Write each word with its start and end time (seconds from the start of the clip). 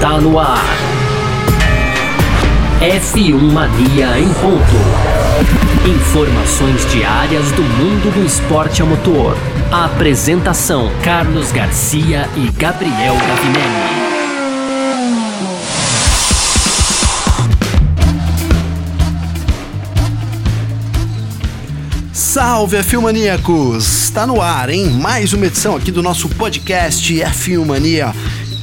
está 0.00 0.18
no 0.18 0.38
ar. 0.38 0.64
F1 2.80 3.38
Mania 3.52 4.18
em 4.18 4.32
ponto. 4.32 4.74
Informações 5.86 6.90
diárias 6.90 7.52
do 7.52 7.62
mundo 7.62 8.10
do 8.14 8.24
esporte 8.24 8.80
a 8.80 8.86
motor. 8.86 9.36
Apresentação: 9.70 10.90
Carlos 11.04 11.52
Garcia 11.52 12.26
e 12.34 12.50
Gabriel 12.52 13.14
Gavinelli. 13.14 14.00
Salve 22.10 22.78
F1 22.78 23.02
Maníacos! 23.02 24.04
Está 24.04 24.26
no 24.26 24.40
ar, 24.40 24.70
hein? 24.70 24.86
Mais 24.86 25.34
uma 25.34 25.44
edição 25.44 25.76
aqui 25.76 25.90
do 25.90 26.02
nosso 26.02 26.26
podcast 26.30 27.12
F1 27.12 27.66
Mania 27.66 28.14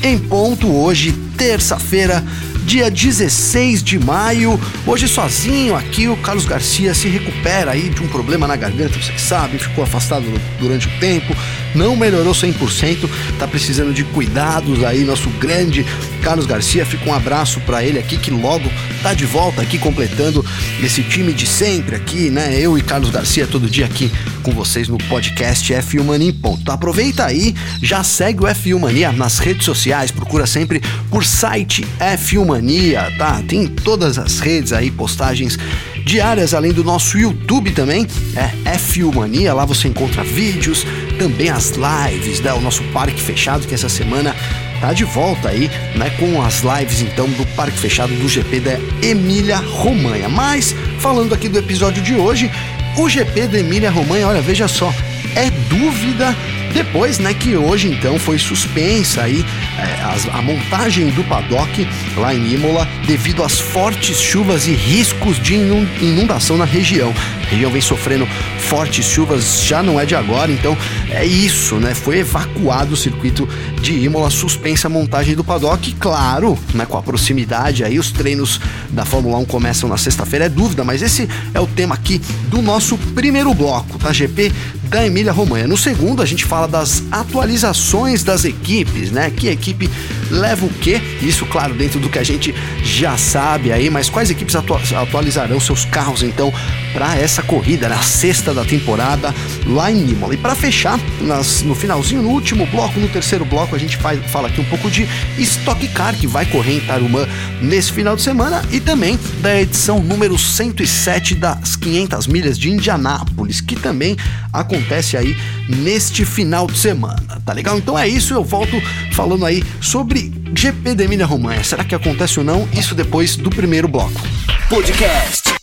em 0.04 0.18
ponto 0.18 0.72
hoje, 0.72 1.12
terça-feira, 1.38 2.24
dia 2.66 2.90
16 2.90 3.84
de 3.84 4.00
maio. 4.00 4.60
Hoje 4.86 5.08
sozinho 5.08 5.76
aqui 5.76 6.08
o 6.08 6.18
Carlos 6.18 6.46
Garcia 6.46 6.94
se 6.94 7.08
recupera 7.08 7.72
aí 7.72 7.90
de 7.90 8.02
um 8.02 8.08
problema 8.08 8.48
na 8.48 8.56
garganta, 8.56 9.00
você 9.00 9.18
sabe, 9.18 9.60
ficou 9.60 9.84
afastado 9.84 10.26
durante 10.60 10.88
o 10.88 11.00
tempo, 11.00 11.36
não 11.76 11.96
melhorou 11.96 12.34
100%, 12.34 13.10
tá 13.40 13.48
precisando 13.48 13.94
de 13.94 14.04
cuidados 14.04 14.84
aí, 14.84 15.04
nosso 15.04 15.30
grande 15.32 15.86
Carlos 16.22 16.46
Garcia. 16.46 16.86
Fica 16.86 17.10
um 17.10 17.14
abraço 17.14 17.60
para 17.62 17.84
ele 17.84 18.00
aqui 18.00 18.18
que 18.18 18.32
logo 18.32 18.70
tá 19.02 19.14
de 19.14 19.26
volta 19.26 19.62
aqui 19.62 19.78
completando 19.78 20.46
esse 20.84 21.04
time 21.04 21.34
de 21.34 21.46
sempre 21.46 21.96
aqui, 21.96 22.30
né? 22.30 22.58
Eu 22.60 22.78
e 22.78 22.82
Carlos 22.82 23.10
Garcia 23.10 23.48
todo 23.48 23.70
dia 23.70 23.86
aqui 23.86 24.12
com 24.44 24.52
vocês 24.52 24.88
no 24.88 24.98
podcast 24.98 25.74
F1 25.74 26.04
Mania 26.04 26.30
em 26.30 26.34
ponto. 26.34 26.72
Aproveita 26.72 27.26
aí, 27.26 27.56
já 27.82 28.04
segue 28.04 28.44
o 28.44 28.48
F1 28.48 28.80
Mania 28.80 29.12
nas 29.12 29.40
redes 29.40 29.66
sociais, 29.66 30.12
procura 30.12 30.46
sempre 30.46 30.82
por 31.10 31.26
site 31.26 31.86
F1 32.00 32.46
Mania, 32.46 33.12
tá? 33.18 33.42
Tem 33.48 33.68
todas 33.68 34.18
as 34.18 34.40
redes 34.40 34.74
aí, 34.74 34.90
postagens 34.92 35.58
diárias, 36.06 36.54
além 36.54 36.72
do 36.72 36.84
nosso 36.84 37.18
YouTube 37.18 37.72
também, 37.72 38.08
é 38.36 38.78
F1 38.78 39.14
Mania, 39.14 39.54
lá 39.54 39.66
você 39.66 39.90
encontra 39.90 40.24
vídeos, 40.24 40.86
também 41.18 41.50
as 41.50 41.74
lives, 41.76 42.40
né? 42.40 42.54
O 42.54 42.62
nosso 42.62 42.84
parque 42.86 43.22
fechado 43.22 43.68
que 43.68 43.74
essa 43.74 43.90
semana 43.90 44.36
tá 44.80 44.94
de 44.94 45.04
volta 45.04 45.50
aí, 45.50 45.70
né, 45.96 46.10
com 46.12 46.42
as 46.42 46.62
lives 46.62 47.02
então 47.02 47.28
do 47.32 47.46
Parque 47.56 47.78
Fechado 47.78 48.14
do 48.14 48.28
GP 48.28 48.60
da 48.60 48.80
Emília 49.02 49.58
Romanha. 49.58 50.30
Mas 50.30 50.76
falando 51.00 51.34
aqui 51.34 51.50
do 51.50 51.58
episódio 51.58 52.02
de 52.02 52.16
hoje, 52.16 52.52
o 52.96 53.10
GP 53.10 53.48
da 53.48 53.60
Emília 53.60 53.90
Romanha, 53.90 54.28
olha, 54.28 54.42
veja 54.42 54.68
só, 54.68 54.94
é 55.36 55.50
dúvida 55.70 56.36
depois, 56.74 57.18
né, 57.20 57.34
que 57.34 57.56
hoje 57.56 57.88
então 57.88 58.20
foi 58.20 58.38
suspensa 58.38 59.24
aí 59.24 59.44
é, 59.78 60.02
as, 60.04 60.28
a 60.30 60.42
montagem 60.42 61.10
do 61.10 61.24
paddock 61.24 61.88
lá 62.16 62.34
em 62.34 62.54
Imola 62.54 62.88
devido 63.06 63.44
às 63.44 63.60
fortes 63.60 64.20
chuvas 64.20 64.68
e 64.68 64.74
riscos 64.74 65.40
de 65.40 65.56
inundação 65.56 66.58
na 66.58 66.66
região. 66.66 67.14
A 67.44 67.50
região 67.50 67.72
vem 67.72 67.82
sofrendo 67.82 68.28
fortes 68.60 69.06
chuvas, 69.06 69.64
já 69.64 69.82
não 69.82 70.00
é 70.00 70.06
de 70.06 70.16
agora, 70.16 70.52
então 70.52 70.78
é 71.10 71.26
isso, 71.26 71.76
né? 71.76 71.94
Foi 71.94 72.20
evacuado 72.20 72.94
o 72.94 72.98
circuito 72.98 73.48
de 73.82 73.94
Imola, 73.94 74.30
suspensa 74.30 74.88
a 74.88 74.90
montagem 74.90 75.36
do 75.36 75.44
paddock, 75.44 75.94
claro, 75.94 76.58
né, 76.74 76.86
com 76.86 76.98
a 76.98 77.02
proximidade 77.02 77.84
aí, 77.84 77.98
os 77.98 78.12
treinos 78.12 78.60
da 78.90 79.06
Fórmula 79.06 79.38
1 79.38 79.46
começam 79.46 79.88
na 79.88 79.98
sexta-feira, 79.98 80.46
é 80.46 80.50
dúvida, 80.50 80.84
mas 80.84 81.02
esse 81.02 81.30
é 81.54 81.60
o 81.60 81.68
tema 81.68 81.96
aqui 81.96 82.22
do 82.50 82.62
nosso 82.62 82.98
primeiro 82.98 83.54
bloco, 83.54 83.98
tá? 83.98 84.12
GP 84.12 84.52
da 84.90 85.06
Emília 85.06 85.32
Romanha. 85.32 85.68
No 85.68 85.78
segundo, 85.78 86.22
a 86.22 86.26
gente 86.26 86.46
fala 86.46 86.68
das 86.68 87.04
atualizações 87.12 88.24
das 88.24 88.46
equipes, 88.46 89.12
né? 89.12 89.30
Que 89.30 89.50
equipe 89.50 89.90
leva 90.32 90.66
o 90.66 90.70
quê? 90.70 91.02
Isso, 91.22 91.46
claro, 91.46 91.74
dentro 91.74 92.00
do 92.00 92.10
que 92.10 92.20
a 92.20 92.24
gente 92.24 92.54
já 92.84 93.18
sabe 93.18 93.72
aí, 93.72 93.90
mas 93.90 94.10
quais 94.10 94.30
equipes 94.30 94.56
atualizarão 94.56 95.60
seus 95.60 95.86
carros 95.86 96.24
então 96.24 96.54
para 96.94 97.16
essa 97.16 97.44
corrida, 97.44 97.88
na 97.88 98.02
sexta 98.02 98.54
da 98.54 98.64
temporada 98.64 99.34
lá 99.66 99.92
em 99.92 100.10
Imola. 100.10 100.34
E 100.34 100.38
para 100.38 100.56
fechar, 100.56 101.00
nas, 101.22 101.62
no 101.62 101.76
finalzinho, 101.76 102.22
no 102.22 102.30
último 102.30 102.66
bloco, 102.66 103.00
no 103.00 103.10
terceiro 103.10 103.46
bloco, 103.46 103.76
a 103.76 103.80
gente 103.80 103.98
faz, 103.98 104.20
fala 104.32 104.48
aqui 104.48 104.62
um 104.62 104.66
pouco 104.66 104.90
de 104.90 105.08
Stock 105.38 105.86
Car 105.90 106.16
que 106.16 106.28
vai 106.28 106.46
correr 106.46 106.78
em 106.78 106.80
Tarumã 106.80 107.28
nesse 107.62 107.92
final 107.92 108.16
de 108.16 108.22
semana 108.22 108.64
e 108.72 108.80
também 108.80 109.20
da 109.42 109.60
edição 109.60 110.00
número 110.00 110.38
107 110.38 111.36
das 111.36 111.76
500 111.76 112.28
milhas 112.28 112.58
de 112.58 112.70
Indianápolis, 112.70 113.62
que 113.62 113.76
também 113.76 114.16
acontece 114.52 114.77
aí 115.18 115.36
neste 115.70 116.26
final 116.26 116.68
de 116.68 116.78
semana. 116.78 117.42
Tá 117.46 117.54
legal? 117.54 117.78
Então 117.78 117.98
é 117.98 118.08
isso, 118.08 118.34
eu 118.34 118.44
volto 118.44 118.82
falando 119.12 119.46
aí 119.46 119.64
sobre 119.82 120.32
GP 120.56 120.96
da 120.96 121.04
Emília 121.04 121.26
Romanha. 121.26 121.64
Será 121.64 121.84
que 121.84 121.96
acontece 121.96 122.40
ou 122.40 122.46
não? 122.46 122.68
Isso 122.74 122.96
depois 122.96 123.36
do 123.36 123.50
primeiro 123.50 123.88
bloco. 123.88 124.22
Podcast 124.70 125.54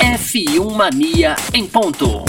F1 0.00 0.74
Mania 0.74 1.36
em 1.52 1.66
ponto. 1.66 2.24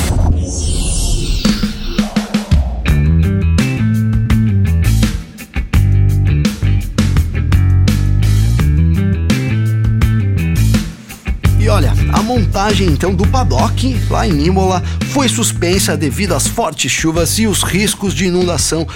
Montagem 12.58 12.88
então 12.88 13.14
do 13.14 13.28
paddock 13.28 13.96
lá 14.10 14.28
em 14.28 14.48
Imola 14.48 14.82
foi 15.12 15.30
suspensa 15.30 15.96
devido 15.96 16.34
às 16.34 16.48
fortes 16.48 16.92
chuvas 16.92 17.38
e 17.38 17.46
os 17.46 17.62
riscos 17.62 18.16
de 18.16 18.26
inundação 18.26 18.88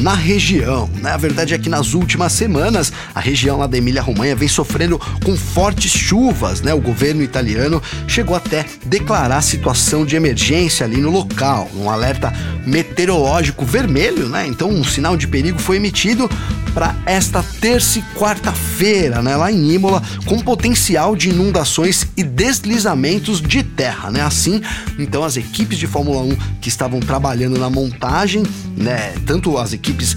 na 0.00 0.14
região. 0.14 0.90
Né? 1.00 1.12
A 1.12 1.16
verdade 1.16 1.54
é 1.54 1.58
que 1.58 1.68
nas 1.68 1.94
últimas 1.94 2.32
semanas 2.32 2.92
a 3.14 3.20
região 3.20 3.58
lá 3.58 3.68
da 3.68 3.78
Emília-Romanha 3.78 4.34
vem 4.34 4.48
sofrendo 4.48 4.98
com 5.24 5.36
fortes 5.36 5.92
chuvas. 5.92 6.60
Né? 6.60 6.74
O 6.74 6.80
governo 6.80 7.22
italiano 7.22 7.80
chegou 8.08 8.34
até 8.34 8.66
declarar 8.84 9.42
situação 9.42 10.04
de 10.04 10.16
emergência 10.16 10.84
ali 10.84 10.96
no 10.96 11.12
local, 11.12 11.70
um 11.76 11.88
alerta 11.88 12.32
meteorológico 12.66 13.64
vermelho, 13.64 14.28
né? 14.28 14.44
Então 14.46 14.68
um 14.68 14.82
sinal 14.82 15.16
de 15.16 15.28
perigo 15.28 15.60
foi 15.60 15.76
emitido 15.76 16.28
para 16.74 16.94
esta 17.06 17.42
terça 17.60 18.00
e 18.00 18.02
quarta-feira, 18.18 19.22
né, 19.22 19.36
lá 19.36 19.50
em 19.50 19.72
Imola, 19.72 20.02
com 20.26 20.40
potencial 20.40 21.14
de 21.14 21.30
inundações 21.30 22.06
e 22.16 22.24
deslizamentos 22.24 23.40
de 23.40 23.62
terra, 23.62 24.10
né? 24.10 24.20
Assim, 24.22 24.60
então 24.98 25.22
as 25.22 25.36
equipes 25.36 25.78
de 25.78 25.86
Fórmula 25.86 26.20
1 26.22 26.36
que 26.60 26.68
estavam 26.68 26.98
trabalhando 26.98 27.58
na 27.58 27.70
montagem, 27.70 28.42
né, 28.76 29.14
tanto 29.24 29.56
as 29.56 29.72
equipes 29.72 30.16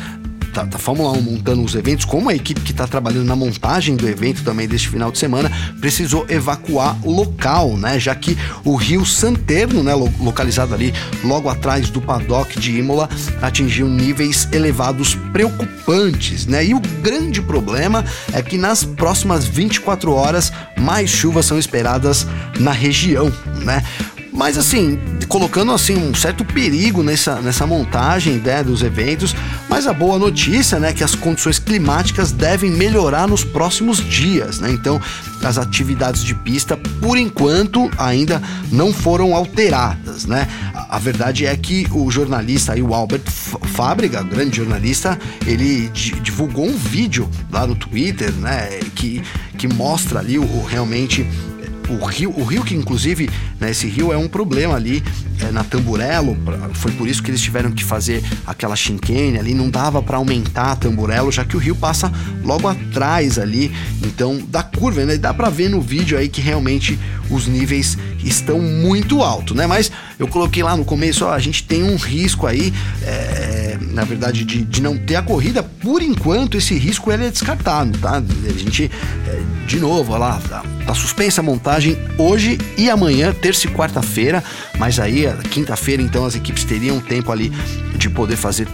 da, 0.57 0.63
da 0.63 0.77
Fórmula 0.79 1.11
1 1.11 1.21
montando 1.21 1.63
os 1.63 1.75
eventos, 1.75 2.03
como 2.03 2.29
a 2.29 2.35
equipe 2.35 2.61
que 2.61 2.71
está 2.71 2.87
trabalhando 2.87 3.25
na 3.25 3.35
montagem 3.35 3.95
do 3.95 4.07
evento 4.07 4.43
também 4.43 4.67
deste 4.67 4.89
final 4.89 5.11
de 5.11 5.19
semana, 5.19 5.51
precisou 5.79 6.25
evacuar 6.29 6.97
o 7.05 7.11
local, 7.11 7.77
né? 7.77 7.99
Já 7.99 8.15
que 8.15 8.35
o 8.63 8.75
rio 8.75 9.05
Santerno, 9.05 9.83
né, 9.83 9.93
localizado 9.93 10.73
ali 10.73 10.93
logo 11.23 11.47
atrás 11.47 11.89
do 11.91 12.01
paddock 12.01 12.59
de 12.59 12.77
Imola, 12.77 13.07
atingiu 13.41 13.87
níveis 13.87 14.47
elevados 14.51 15.13
preocupantes, 15.31 16.47
né? 16.47 16.65
E 16.65 16.73
o 16.73 16.79
grande 16.79 17.41
problema 17.41 18.03
é 18.33 18.41
que 18.41 18.57
nas 18.57 18.83
próximas 18.83 19.45
24 19.45 20.11
horas 20.11 20.51
mais 20.79 21.09
chuvas 21.09 21.45
são 21.45 21.59
esperadas 21.59 22.25
na 22.59 22.71
região, 22.71 23.31
né? 23.63 23.83
Mas 24.37 24.55
assim, 24.55 24.99
colocando 25.27 25.71
assim 25.71 25.97
um 25.97 26.13
certo 26.13 26.45
perigo 26.45 27.01
nessa, 27.01 27.41
nessa 27.41 27.65
montagem 27.65 28.35
né, 28.35 28.63
dos 28.63 28.83
eventos, 28.83 29.35
mas 29.67 29.87
a 29.87 29.93
boa 29.93 30.19
notícia 30.19 30.79
né, 30.79 30.91
é 30.91 30.93
que 30.93 31.03
as 31.03 31.15
condições 31.15 31.57
climáticas 31.57 32.31
devem 32.31 32.69
melhorar 32.69 33.27
nos 33.27 33.43
próximos 33.43 33.97
dias. 33.97 34.59
Né? 34.59 34.71
Então, 34.71 35.01
as 35.43 35.57
atividades 35.57 36.23
de 36.23 36.35
pista, 36.35 36.77
por 37.01 37.17
enquanto, 37.17 37.89
ainda 37.97 38.39
não 38.71 38.93
foram 38.93 39.35
alteradas. 39.35 40.25
Né? 40.25 40.47
A, 40.71 40.97
a 40.97 40.99
verdade 40.99 41.47
é 41.47 41.57
que 41.57 41.87
o 41.91 42.11
jornalista 42.11 42.73
aí, 42.73 42.81
o 42.83 42.93
Albert 42.93 43.23
Fábrica, 43.73 44.21
grande 44.21 44.57
jornalista, 44.57 45.17
ele 45.47 45.89
divulgou 45.89 46.67
um 46.67 46.77
vídeo 46.77 47.27
lá 47.51 47.65
no 47.65 47.75
Twitter 47.75 48.31
né, 48.33 48.69
que, 48.93 49.19
que 49.57 49.67
mostra 49.67 50.19
ali 50.19 50.37
o 50.37 50.63
realmente 50.63 51.27
o 51.89 52.05
rio, 52.05 52.33
o 52.37 52.43
rio 52.43 52.63
que 52.63 52.75
inclusive, 52.75 53.29
né, 53.59 53.71
esse 53.71 53.87
rio 53.87 54.11
é 54.11 54.17
um 54.17 54.27
problema 54.27 54.75
ali 54.75 55.03
é, 55.39 55.51
na 55.51 55.63
Tamburello, 55.63 56.37
foi 56.73 56.91
por 56.91 57.07
isso 57.07 57.21
que 57.21 57.29
eles 57.31 57.41
tiveram 57.41 57.71
que 57.71 57.83
fazer 57.83 58.23
aquela 58.45 58.75
chinquene 58.75 59.37
ali, 59.37 59.53
não 59.53 59.69
dava 59.69 60.01
para 60.01 60.17
aumentar 60.17 60.71
a 60.71 60.75
Tamburello, 60.75 61.31
já 61.31 61.45
que 61.45 61.55
o 61.55 61.59
rio 61.59 61.75
passa 61.75 62.11
logo 62.43 62.67
atrás 62.67 63.37
ali, 63.39 63.71
então 64.03 64.39
da 64.47 64.63
curva, 64.63 65.05
né, 65.05 65.17
dá 65.17 65.33
para 65.33 65.49
ver 65.49 65.69
no 65.69 65.81
vídeo 65.81 66.17
aí 66.17 66.27
que 66.27 66.41
realmente 66.41 66.99
os 67.29 67.47
níveis 67.47 67.97
estão 68.23 68.59
muito 68.59 69.21
altos, 69.21 69.55
né, 69.55 69.67
mas 69.67 69.91
eu 70.19 70.27
coloquei 70.27 70.63
lá 70.63 70.75
no 70.75 70.83
começo, 70.83 71.25
ó, 71.25 71.31
a 71.31 71.39
gente 71.39 71.63
tem 71.63 71.83
um 71.83 71.95
risco 71.95 72.47
aí, 72.47 72.73
é, 73.03 73.66
na 73.81 74.03
verdade, 74.03 74.43
de, 74.43 74.63
de 74.63 74.81
não 74.81 74.97
ter 74.97 75.15
a 75.15 75.21
corrida, 75.21 75.63
por 75.63 76.01
enquanto 76.01 76.57
esse 76.57 76.75
risco 76.75 77.11
ele 77.11 77.25
é 77.25 77.29
descartado, 77.29 77.97
tá, 77.97 78.17
a 78.17 78.53
gente, 78.53 78.91
é, 79.27 79.41
de 79.65 79.79
novo, 79.79 80.13
olha 80.13 80.19
lá, 80.19 80.41
tá, 80.49 80.63
tá 80.85 80.93
suspensa 80.93 81.41
a 81.41 81.43
montagem 81.43 81.97
hoje 82.17 82.57
e 82.77 82.89
amanhã, 82.89 83.33
terça 83.33 83.67
e 83.67 83.69
quarta-feira, 83.69 84.43
mas 84.77 84.99
aí 84.99 85.25
quinta-feira 85.51 86.01
então 86.01 86.25
as 86.25 86.35
equipes 86.35 86.63
teriam 86.63 86.99
tempo 86.99 87.31
ali 87.31 87.51
de 87.97 88.09
poder 88.09 88.35
fazer 88.35 88.67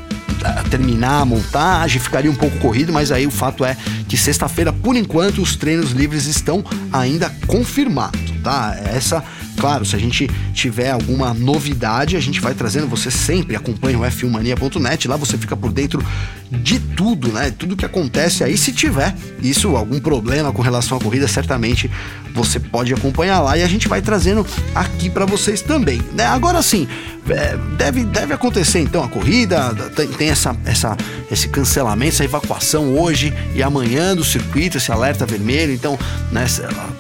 terminar 0.70 1.22
a 1.22 1.26
montagem, 1.26 2.02
ficaria 2.02 2.30
um 2.30 2.36
pouco 2.36 2.58
corrido, 2.60 2.92
mas 2.92 3.12
aí 3.12 3.26
o 3.26 3.32
fato 3.32 3.64
é 3.64 3.78
que 4.08 4.18
sexta-feira, 4.18 4.74
por 4.74 4.96
enquanto, 4.96 5.42
os 5.42 5.56
treinos 5.56 5.92
livres 5.92 6.26
estão 6.26 6.64
ainda 6.92 7.30
confirmados, 7.48 8.20
tá? 8.44 8.76
Essa 8.94 9.24
Claro, 9.58 9.86
se 9.86 9.96
a 9.96 10.00
gente 10.00 10.30
tiver 10.54 10.92
alguma 10.92 11.34
novidade, 11.34 12.16
a 12.16 12.20
gente 12.20 12.42
vai 12.42 12.54
trazendo. 12.54 12.88
Você 12.88 13.10
sempre 13.10 13.56
acompanha 13.56 13.98
o 13.98 14.02
f1mania.net, 14.02 15.08
lá 15.08 15.16
você 15.16 15.38
fica 15.38 15.56
por 15.56 15.72
dentro 15.72 16.04
de 16.52 16.80
tudo, 16.80 17.32
né? 17.32 17.52
Tudo 17.52 17.76
que 17.76 17.86
acontece 17.86 18.44
aí. 18.44 18.58
Se 18.58 18.72
tiver 18.72 19.16
isso, 19.42 19.76
algum 19.76 20.00
problema 20.00 20.52
com 20.52 20.62
relação 20.62 20.98
à 20.98 21.02
corrida, 21.02 21.28
certamente 21.28 21.90
você 22.34 22.60
pode 22.60 22.94
acompanhar 22.94 23.40
lá 23.40 23.58
e 23.58 23.64
a 23.64 23.68
gente 23.68 23.88
vai 23.88 24.02
trazendo 24.02 24.46
aqui 24.74 25.10
para 25.10 25.26
vocês 25.26 25.62
também, 25.62 26.02
né? 26.14 26.26
Agora 26.26 26.62
sim, 26.62 26.88
é, 27.30 27.56
deve, 27.78 28.04
deve 28.06 28.34
acontecer 28.34 28.80
então 28.80 29.04
a 29.04 29.08
corrida, 29.08 29.74
tem, 29.96 30.08
tem, 30.08 30.30
essa, 30.30 30.56
essa, 30.66 30.98
esse 31.32 31.48
cancelamento, 31.48 32.14
essa 32.14 32.24
evacuação 32.24 32.98
hoje 32.98 33.34
e 33.56 33.62
amanhã 33.62 34.16
do 34.16 34.24
circuito, 34.24 34.78
esse 34.78 34.92
alerta 34.92 35.26
vermelho. 35.26 35.74
Então, 35.74 35.98
né, 36.32 36.46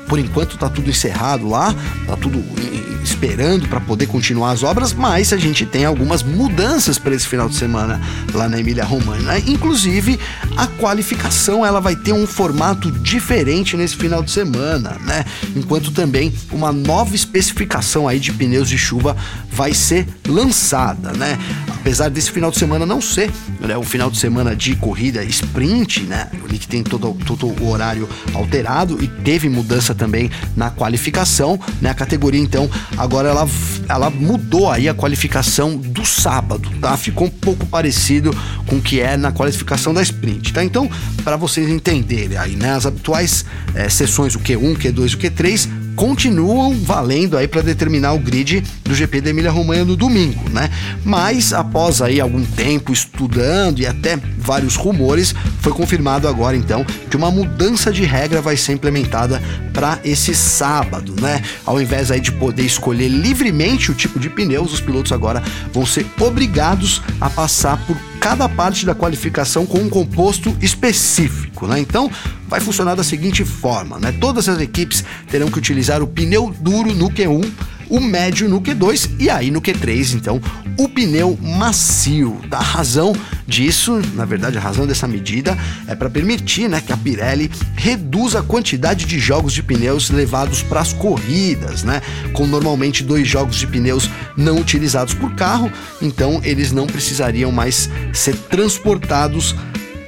por 0.07 0.19
enquanto 0.19 0.57
tá 0.57 0.69
tudo 0.69 0.89
encerrado 0.89 1.49
lá, 1.49 1.73
tá 2.05 2.15
tudo 2.15 2.42
We. 2.51 2.92
Esperando 3.03 3.67
para 3.67 3.79
poder 3.79 4.07
continuar 4.07 4.51
as 4.51 4.63
obras, 4.63 4.93
mas 4.93 5.33
a 5.33 5.37
gente 5.37 5.65
tem 5.65 5.85
algumas 5.85 6.23
mudanças 6.23 6.97
para 6.97 7.13
esse 7.13 7.27
final 7.27 7.49
de 7.49 7.55
semana 7.55 8.01
lá 8.33 8.47
na 8.47 8.59
Emília 8.59 8.85
Romana. 8.85 9.37
Inclusive, 9.39 10.19
a 10.55 10.67
qualificação 10.67 11.65
ela 11.65 11.79
vai 11.79 11.95
ter 11.95 12.13
um 12.13 12.25
formato 12.25 12.91
diferente 12.91 13.75
nesse 13.75 13.95
final 13.95 14.23
de 14.23 14.31
semana, 14.31 14.97
né? 15.05 15.25
Enquanto 15.55 15.91
também 15.91 16.33
uma 16.51 16.71
nova 16.71 17.15
especificação 17.15 18.07
aí 18.07 18.19
de 18.19 18.31
pneus 18.31 18.69
de 18.69 18.77
chuva 18.77 19.15
vai 19.51 19.73
ser 19.73 20.07
lançada, 20.27 21.11
né? 21.13 21.37
Apesar 21.67 22.09
desse 22.09 22.31
final 22.31 22.49
de 22.49 22.57
semana 22.57 22.85
não 22.85 23.01
ser 23.01 23.31
né, 23.59 23.77
o 23.77 23.83
final 23.83 24.09
de 24.09 24.17
semana 24.17 24.55
de 24.55 24.75
corrida 24.75 25.23
sprint, 25.23 26.03
né? 26.03 26.29
Que 26.49 26.67
tem 26.67 26.83
todo, 26.83 27.13
todo 27.25 27.47
o 27.47 27.69
horário 27.69 28.07
alterado 28.33 29.03
e 29.03 29.07
teve 29.07 29.49
mudança 29.49 29.93
também 29.93 30.31
na 30.55 30.69
qualificação, 30.69 31.59
né? 31.81 31.89
A 31.89 31.93
categoria 31.93 32.39
então 32.39 32.69
agora 32.97 33.29
ela, 33.29 33.47
ela 33.87 34.09
mudou 34.09 34.71
aí 34.71 34.87
a 34.87 34.93
qualificação 34.93 35.75
do 35.77 36.05
sábado, 36.05 36.69
tá? 36.79 36.95
Ficou 36.97 37.27
um 37.27 37.29
pouco 37.29 37.65
parecido 37.65 38.35
com 38.67 38.77
o 38.77 38.81
que 38.81 38.99
é 38.99 39.17
na 39.17 39.31
qualificação 39.31 39.93
da 39.93 40.01
sprint, 40.01 40.53
tá? 40.53 40.63
Então, 40.63 40.89
para 41.23 41.35
vocês 41.35 41.69
entenderem 41.69 42.37
aí, 42.37 42.55
né? 42.55 42.73
As 42.73 42.85
habituais 42.85 43.45
é, 43.75 43.89
sessões, 43.89 44.35
o 44.35 44.39
Q1, 44.39 44.77
Q2 44.77 45.11
e 45.11 45.15
o 45.15 45.19
Q3 45.19 45.82
continuam 45.95 46.73
valendo 46.75 47.37
aí 47.37 47.47
para 47.47 47.61
determinar 47.61 48.13
o 48.13 48.19
grid 48.19 48.63
do 48.83 48.93
GP 48.93 49.21
da 49.21 49.29
Emília 49.29 49.51
Romanha 49.51 49.85
no 49.85 49.95
domingo, 49.95 50.49
né? 50.49 50.69
Mas 51.03 51.53
após 51.53 52.01
aí 52.01 52.19
algum 52.19 52.43
tempo 52.43 52.91
estudando 52.91 53.79
e 53.79 53.87
até 53.87 54.17
vários 54.37 54.75
rumores, 54.75 55.33
foi 55.59 55.71
confirmado 55.71 56.27
agora 56.27 56.55
então 56.55 56.85
que 57.09 57.17
uma 57.17 57.31
mudança 57.31 57.91
de 57.91 58.03
regra 58.03 58.41
vai 58.41 58.57
ser 58.57 58.73
implementada 58.73 59.41
para 59.73 59.99
esse 60.03 60.35
sábado, 60.35 61.15
né? 61.21 61.41
Ao 61.65 61.81
invés 61.81 62.11
aí 62.11 62.19
de 62.19 62.31
poder 62.31 62.63
escolher 62.63 63.07
livremente 63.07 63.91
o 63.91 63.95
tipo 63.95 64.19
de 64.19 64.29
pneus, 64.29 64.73
os 64.73 64.81
pilotos 64.81 65.11
agora 65.11 65.41
vão 65.71 65.85
ser 65.85 66.05
obrigados 66.19 67.01
a 67.19 67.29
passar 67.29 67.77
por 67.85 67.97
cada 68.23 68.47
parte 68.47 68.85
da 68.85 68.95
qualificação 68.95 69.65
com 69.65 69.79
um 69.79 69.89
composto 69.89 70.55
específico, 70.61 71.67
né? 71.67 71.77
Então, 71.77 72.09
vai 72.47 72.61
funcionar 72.61 72.95
da 72.95 73.03
seguinte 73.03 73.43
forma, 73.43 73.99
né? 73.99 74.13
Todas 74.13 74.47
as 74.47 74.61
equipes 74.61 75.03
terão 75.29 75.51
que 75.51 75.57
utilizar 75.57 76.01
o 76.01 76.07
pneu 76.07 76.55
duro 76.57 76.93
no 76.93 77.09
Q1 77.09 77.51
o 77.89 77.99
médio 77.99 78.49
no 78.49 78.61
Q2 78.61 79.11
e 79.19 79.29
aí 79.29 79.51
no 79.51 79.61
Q3, 79.61 80.15
então, 80.15 80.41
o 80.77 80.89
pneu 80.89 81.37
macio. 81.41 82.39
A 82.51 82.61
razão 82.61 83.15
disso, 83.47 84.01
na 84.15 84.25
verdade, 84.25 84.57
a 84.57 84.61
razão 84.61 84.87
dessa 84.87 85.07
medida 85.07 85.57
é 85.87 85.95
para 85.95 86.09
permitir 86.09 86.67
né, 86.67 86.81
que 86.81 86.91
a 86.91 86.97
Pirelli 86.97 87.51
reduza 87.75 88.39
a 88.39 88.43
quantidade 88.43 89.05
de 89.05 89.19
jogos 89.19 89.53
de 89.53 89.61
pneus 89.61 90.09
levados 90.09 90.61
para 90.61 90.81
as 90.81 90.93
corridas, 90.93 91.83
né? 91.83 92.01
Com 92.33 92.47
normalmente 92.47 93.03
dois 93.03 93.27
jogos 93.27 93.57
de 93.57 93.67
pneus 93.67 94.09
não 94.35 94.57
utilizados 94.59 95.13
por 95.13 95.33
carro, 95.35 95.71
então 96.01 96.41
eles 96.43 96.71
não 96.71 96.87
precisariam 96.87 97.51
mais 97.51 97.89
ser 98.11 98.35
transportados 98.35 99.55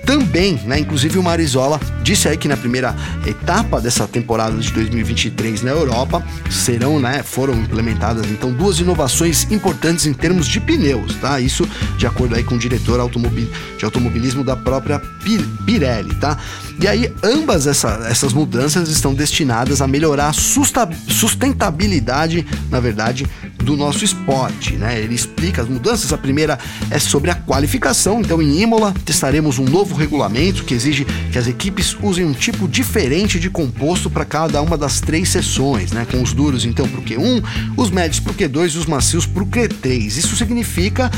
também, 0.05 0.59
né? 0.65 0.79
Inclusive 0.79 1.17
o 1.17 1.23
Marizola 1.23 1.79
disse 2.03 2.27
aí 2.27 2.37
que 2.37 2.47
na 2.47 2.55
primeira 2.55 2.95
etapa 3.25 3.81
dessa 3.81 4.07
temporada 4.07 4.55
de 4.57 4.71
2023 4.71 5.63
na 5.63 5.71
Europa 5.71 6.23
serão, 6.49 6.99
né, 6.99 7.23
foram 7.23 7.55
implementadas 7.55 8.25
então 8.27 8.51
duas 8.51 8.79
inovações 8.79 9.49
importantes 9.51 10.05
em 10.05 10.13
termos 10.13 10.47
de 10.47 10.59
pneus, 10.59 11.15
tá? 11.15 11.39
Isso 11.39 11.67
de 11.97 12.05
acordo 12.05 12.35
aí 12.35 12.43
com 12.43 12.55
o 12.55 12.59
diretor 12.59 12.99
de 13.77 13.85
automobilismo 13.85 14.43
da 14.43 14.55
própria 14.55 15.01
Pirelli, 15.65 16.13
tá? 16.15 16.37
E 16.79 16.87
aí 16.87 17.11
ambas 17.23 17.65
essa, 17.65 18.05
essas 18.09 18.33
mudanças 18.33 18.89
estão 18.89 19.13
destinadas 19.13 19.81
a 19.81 19.87
melhorar 19.87 20.29
a 20.29 20.33
sustentabilidade, 20.33 22.45
na 22.69 22.79
verdade, 22.79 23.25
do 23.63 23.75
nosso 23.75 24.05
esporte, 24.05 24.75
né? 24.75 25.01
Ele 25.01 25.15
explica 25.15 25.63
as 25.63 25.67
mudanças. 25.67 26.13
A 26.13 26.17
primeira 26.17 26.59
é 26.91 26.99
sobre 26.99 27.31
a 27.31 27.35
qualificação. 27.35 28.21
Então, 28.21 28.39
em 28.41 28.61
Imola, 28.61 28.93
testaremos 29.03 29.57
um 29.57 29.65
novo 29.65 29.94
regulamento 29.95 30.63
que 30.63 30.73
exige 30.73 31.05
que 31.31 31.37
as 31.37 31.47
equipes 31.47 31.95
usem 32.01 32.25
um 32.25 32.33
tipo 32.33 32.67
diferente 32.67 33.39
de 33.39 33.49
composto 33.49 34.09
para 34.09 34.25
cada 34.25 34.61
uma 34.61 34.77
das 34.77 34.99
três 34.99 35.29
sessões, 35.29 35.91
né? 35.91 36.05
Com 36.09 36.21
os 36.21 36.33
duros, 36.33 36.65
então, 36.65 36.87
para 36.87 36.99
o 36.99 37.03
Q1, 37.03 37.43
os 37.77 37.89
médios 37.89 38.19
para 38.19 38.31
o 38.31 38.35
Q2 38.35 38.75
e 38.75 38.77
os 38.77 38.85
macios 38.85 39.25
para 39.25 39.43
o 39.43 39.47
Q3. 39.47 40.05
Isso 40.05 40.35
significa 40.35 41.11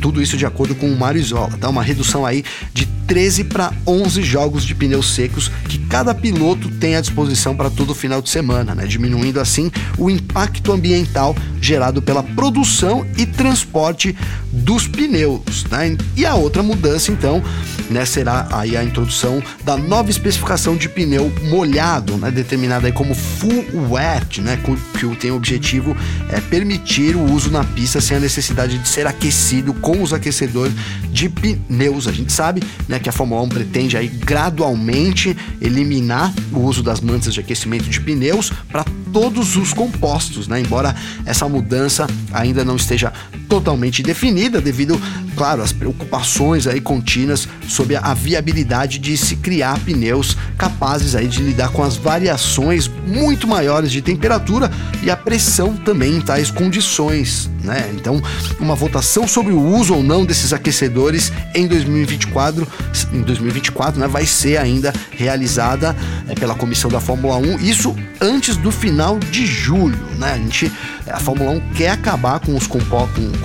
tudo 0.00 0.20
isso 0.20 0.36
de 0.36 0.44
acordo 0.44 0.74
com 0.74 0.86
o 0.90 0.98
Marizola, 0.98 1.56
tá? 1.58 1.68
Uma 1.68 1.82
redução 1.82 2.26
aí 2.26 2.44
de 2.74 2.84
13 3.06 3.44
para 3.44 3.72
11 3.86 4.22
jogos 4.22 4.64
de 4.64 4.74
pneus 4.74 5.14
secos 5.14 5.50
que 5.68 5.78
cada 5.78 6.14
piloto 6.14 6.68
tem 6.72 6.96
à 6.96 7.00
disposição 7.00 7.56
para 7.56 7.70
todo 7.70 7.94
final 7.94 8.20
de 8.20 8.28
semana, 8.28 8.74
né? 8.74 8.86
diminuindo 8.86 9.40
assim 9.40 9.70
o 9.98 10.10
impacto 10.10 10.72
ambiental 10.72 11.34
gerado 11.60 12.02
pela 12.02 12.22
produção 12.22 13.06
e 13.16 13.24
transporte 13.26 14.16
dos 14.52 14.86
pneus. 14.86 15.64
Né? 15.70 15.96
E 16.16 16.26
a 16.26 16.34
outra 16.34 16.62
mudança, 16.62 17.10
então, 17.10 17.42
né, 17.90 18.04
será 18.04 18.48
aí 18.50 18.76
a 18.76 18.84
introdução 18.84 19.42
da 19.64 19.76
nova 19.76 20.10
especificação 20.10 20.76
de 20.76 20.88
pneu 20.88 21.32
molhado, 21.44 22.16
né, 22.16 22.30
determinada 22.30 22.86
aí 22.86 22.92
como 22.92 23.14
full 23.14 23.64
wet, 23.90 24.40
né, 24.40 24.58
que 24.98 25.16
tem 25.16 25.30
o 25.30 25.36
objetivo 25.36 25.96
é 26.30 26.40
permitir 26.40 27.16
o 27.16 27.32
uso 27.32 27.50
na 27.50 27.64
pista 27.64 28.00
sem 28.00 28.16
a 28.16 28.20
necessidade 28.20 28.78
de 28.78 28.88
ser 28.88 29.06
aquecido 29.06 29.74
com 29.74 30.02
os 30.02 30.12
aquecedores 30.12 30.72
de 31.10 31.28
pneus. 31.28 32.08
A 32.08 32.12
gente 32.12 32.32
sabe 32.32 32.62
né, 32.88 32.98
que 32.98 33.08
a 33.08 33.12
Fórmula 33.12 33.42
1 33.42 33.48
pretende 33.48 33.96
aí 33.96 34.08
gradualmente 34.08 35.36
eliminar 35.60 36.32
o 36.52 36.60
uso 36.60 36.82
das 36.82 37.00
mantas 37.00 37.34
de 37.34 37.40
aquecimento 37.40 37.84
de 37.84 38.00
pneus 38.00 38.52
para 38.70 38.84
todos 39.12 39.56
os 39.56 39.72
compostos, 39.72 40.48
né? 40.48 40.60
Embora 40.60 40.94
essa 41.24 41.48
mudança 41.48 42.06
ainda 42.32 42.64
não 42.64 42.74
esteja 42.74 43.12
totalmente 43.54 44.02
definida 44.02 44.60
devido, 44.60 45.00
claro, 45.36 45.62
às 45.62 45.72
preocupações 45.72 46.66
aí 46.66 46.80
contínuas 46.80 47.46
sobre 47.68 47.94
a 47.94 48.12
viabilidade 48.12 48.98
de 48.98 49.16
se 49.16 49.36
criar 49.36 49.78
pneus 49.78 50.36
capazes 50.58 51.14
aí 51.14 51.28
de 51.28 51.40
lidar 51.40 51.68
com 51.68 51.84
as 51.84 51.96
variações 51.96 52.90
muito 53.06 53.46
maiores 53.46 53.92
de 53.92 54.02
temperatura 54.02 54.68
e 55.04 55.10
a 55.10 55.16
pressão 55.16 55.76
também 55.76 56.16
em 56.16 56.20
tais 56.20 56.50
condições, 56.50 57.48
né? 57.62 57.88
Então, 57.94 58.20
uma 58.58 58.74
votação 58.74 59.28
sobre 59.28 59.52
o 59.52 59.60
uso 59.60 59.94
ou 59.94 60.02
não 60.02 60.24
desses 60.24 60.52
aquecedores 60.52 61.32
em 61.54 61.68
2024, 61.68 62.66
em 63.12 63.22
2024, 63.22 64.00
né, 64.00 64.08
vai 64.08 64.26
ser 64.26 64.56
ainda 64.56 64.92
realizada 65.12 65.94
é, 66.28 66.34
pela 66.34 66.56
comissão 66.56 66.90
da 66.90 66.98
Fórmula 66.98 67.36
1, 67.36 67.60
isso 67.60 67.94
antes 68.20 68.56
do 68.56 68.72
final 68.72 69.16
de 69.20 69.46
julho, 69.46 69.98
né? 70.18 70.32
A 70.32 70.38
gente 70.38 70.72
a 71.06 71.20
Fórmula 71.20 71.50
1 71.50 71.60
quer 71.74 71.90
acabar 71.90 72.40
com 72.40 72.56
os 72.56 72.66
com, 72.66 72.78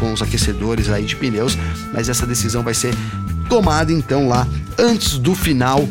os 0.05 0.21
aquecedores 0.21 0.89
aí 0.89 1.03
de 1.03 1.15
pneus, 1.15 1.57
mas 1.93 2.09
essa 2.09 2.25
decisão 2.25 2.63
vai 2.63 2.73
ser 2.73 2.93
tomada 3.47 3.91
então 3.91 4.27
lá 4.27 4.47
antes 4.77 5.17
do 5.17 5.33
final 5.35 5.87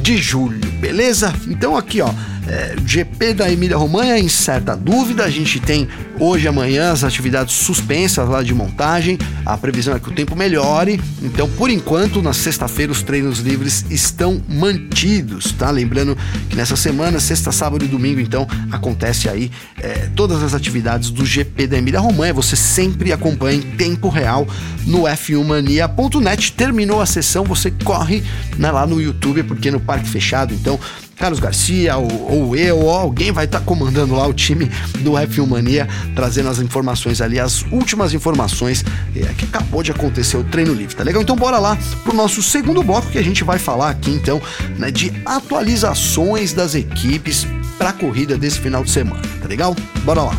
de 0.00 0.16
julho, 0.16 0.60
beleza? 0.80 1.32
Então 1.46 1.76
aqui 1.76 2.00
ó, 2.00 2.10
é, 2.46 2.74
GP 2.84 3.34
da 3.34 3.50
Emília 3.50 3.76
Romanha 3.76 4.18
em 4.18 4.28
certa 4.28 4.76
dúvida. 4.76 5.24
A 5.24 5.30
gente 5.30 5.60
tem 5.60 5.88
hoje 6.18 6.44
e 6.44 6.48
amanhã 6.48 6.92
as 6.92 7.04
atividades 7.04 7.54
suspensas 7.54 8.28
lá 8.28 8.42
de 8.42 8.54
montagem. 8.54 9.18
A 9.44 9.56
previsão 9.56 9.94
é 9.94 10.00
que 10.00 10.08
o 10.08 10.12
tempo 10.12 10.36
melhore. 10.36 11.00
Então, 11.22 11.48
por 11.48 11.70
enquanto, 11.70 12.22
na 12.22 12.32
sexta-feira, 12.32 12.92
os 12.92 13.02
treinos 13.02 13.38
livres 13.38 13.84
estão 13.90 14.40
mantidos, 14.48 15.52
tá? 15.52 15.70
Lembrando 15.70 16.16
que 16.48 16.56
nessa 16.56 16.76
semana, 16.76 17.20
sexta, 17.20 17.52
sábado 17.52 17.84
e 17.84 17.88
domingo, 17.88 18.20
então, 18.20 18.46
acontece 18.70 19.28
aí 19.28 19.50
é, 19.80 20.08
todas 20.14 20.42
as 20.42 20.54
atividades 20.54 21.10
do 21.10 21.24
GP 21.24 21.66
da 21.66 21.78
Emília 21.78 22.00
Romanha. 22.00 22.34
Você 22.34 22.56
sempre 22.56 23.12
acompanha 23.12 23.58
em 23.58 23.62
tempo 23.76 24.08
real 24.08 24.46
no 24.86 25.02
f1mania.net. 25.02 26.52
Terminou 26.52 27.00
a 27.00 27.06
sessão, 27.06 27.44
você 27.44 27.70
corre 27.70 28.22
né, 28.58 28.70
lá 28.70 28.86
no 28.86 29.00
YouTube, 29.00 29.42
porque 29.44 29.70
no 29.70 29.80
parque 29.80 30.08
fechado, 30.08 30.54
então 30.54 30.78
Carlos 31.22 31.38
Garcia 31.38 31.96
ou, 31.96 32.32
ou 32.32 32.56
eu, 32.56 32.80
ou 32.80 32.90
alguém 32.90 33.30
vai 33.30 33.44
estar 33.44 33.60
tá 33.60 33.64
comandando 33.64 34.12
lá 34.12 34.26
o 34.26 34.34
time 34.34 34.68
do 34.98 35.12
F1 35.12 35.46
Mania, 35.46 35.88
trazendo 36.16 36.48
as 36.48 36.58
informações 36.58 37.20
ali, 37.20 37.38
as 37.38 37.62
últimas 37.70 38.12
informações 38.12 38.84
é, 39.14 39.32
que 39.34 39.44
acabou 39.44 39.84
de 39.84 39.92
acontecer 39.92 40.36
o 40.36 40.42
treino 40.42 40.74
livre, 40.74 40.96
tá 40.96 41.04
legal? 41.04 41.22
Então 41.22 41.36
bora 41.36 41.60
lá 41.60 41.78
pro 42.02 42.12
nosso 42.12 42.42
segundo 42.42 42.82
bloco 42.82 43.08
que 43.08 43.18
a 43.18 43.22
gente 43.22 43.44
vai 43.44 43.56
falar 43.56 43.90
aqui 43.90 44.10
então 44.10 44.42
né, 44.76 44.90
de 44.90 45.12
atualizações 45.24 46.52
das 46.52 46.74
equipes 46.74 47.46
para 47.78 47.90
a 47.90 47.92
corrida 47.92 48.36
desse 48.36 48.58
final 48.58 48.82
de 48.82 48.90
semana, 48.90 49.22
tá 49.40 49.46
legal? 49.46 49.76
Bora 50.02 50.22
lá. 50.22 50.36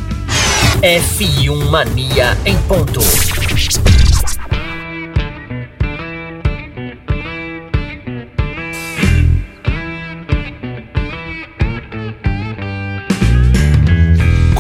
F1 0.82 1.70
Mania 1.70 2.38
em 2.46 2.58
ponto. 2.64 3.00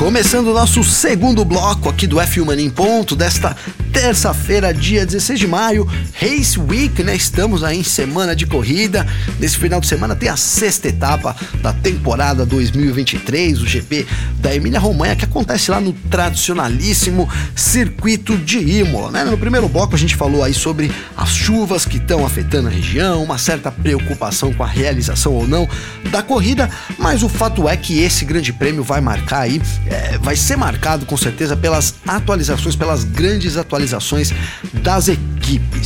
Começando 0.03 0.47
o 0.47 0.53
nosso 0.53 0.83
segundo 0.83 1.45
bloco 1.45 1.87
aqui 1.87 2.05
do 2.05 2.17
F1 2.17 2.43
Mania 2.43 2.65
em 2.65 2.69
ponto 2.69 3.15
desta 3.15 3.55
terça-feira, 3.93 4.73
dia 4.73 5.05
16 5.05 5.39
de 5.39 5.47
maio, 5.47 5.87
Race 6.19 6.59
Week, 6.59 7.03
né? 7.03 7.15
Estamos 7.15 7.63
aí 7.63 7.77
em 7.77 7.83
semana 7.83 8.35
de 8.35 8.47
corrida. 8.47 9.05
Nesse 9.39 9.55
final 9.57 9.79
de 9.79 9.85
semana 9.85 10.15
tem 10.15 10.29
a 10.29 10.35
sexta 10.35 10.87
etapa 10.87 11.35
da 11.61 11.71
temporada 11.71 12.43
2023, 12.43 13.61
o 13.61 13.67
GP 13.67 14.07
da 14.39 14.53
Emília 14.53 14.79
Romanha, 14.79 15.15
que 15.15 15.23
acontece 15.23 15.69
lá 15.69 15.79
no 15.79 15.93
tradicionalíssimo 15.93 17.29
circuito 17.55 18.35
de 18.35 18.57
Imola, 18.57 19.11
né? 19.11 19.23
No 19.23 19.37
primeiro 19.37 19.69
bloco 19.69 19.93
a 19.93 19.99
gente 19.99 20.15
falou 20.15 20.43
aí 20.43 20.55
sobre 20.55 20.91
as 21.15 21.29
chuvas 21.29 21.85
que 21.85 21.97
estão 21.97 22.25
afetando 22.25 22.69
a 22.69 22.71
região, 22.71 23.23
uma 23.23 23.37
certa 23.37 23.71
preocupação 23.71 24.51
com 24.53 24.63
a 24.63 24.67
realização 24.67 25.33
ou 25.33 25.47
não 25.47 25.69
da 26.09 26.23
corrida, 26.23 26.67
mas 26.97 27.21
o 27.21 27.29
fato 27.29 27.69
é 27.69 27.77
que 27.77 27.99
esse 27.99 28.25
grande 28.25 28.51
prêmio 28.51 28.83
vai 28.83 29.01
marcar 29.01 29.41
aí, 29.41 29.61
é, 29.85 30.17
vai 30.17 30.35
ser 30.35 30.57
marcado 30.57 31.05
com 31.05 31.15
certeza 31.15 31.55
pelas 31.55 31.93
atualizações, 32.07 32.75
pelas 32.75 33.03
grandes 33.03 33.55
atualizações 33.55 33.82
atualizações 33.83 34.31
das 34.73 35.09
equipes. 35.09 35.32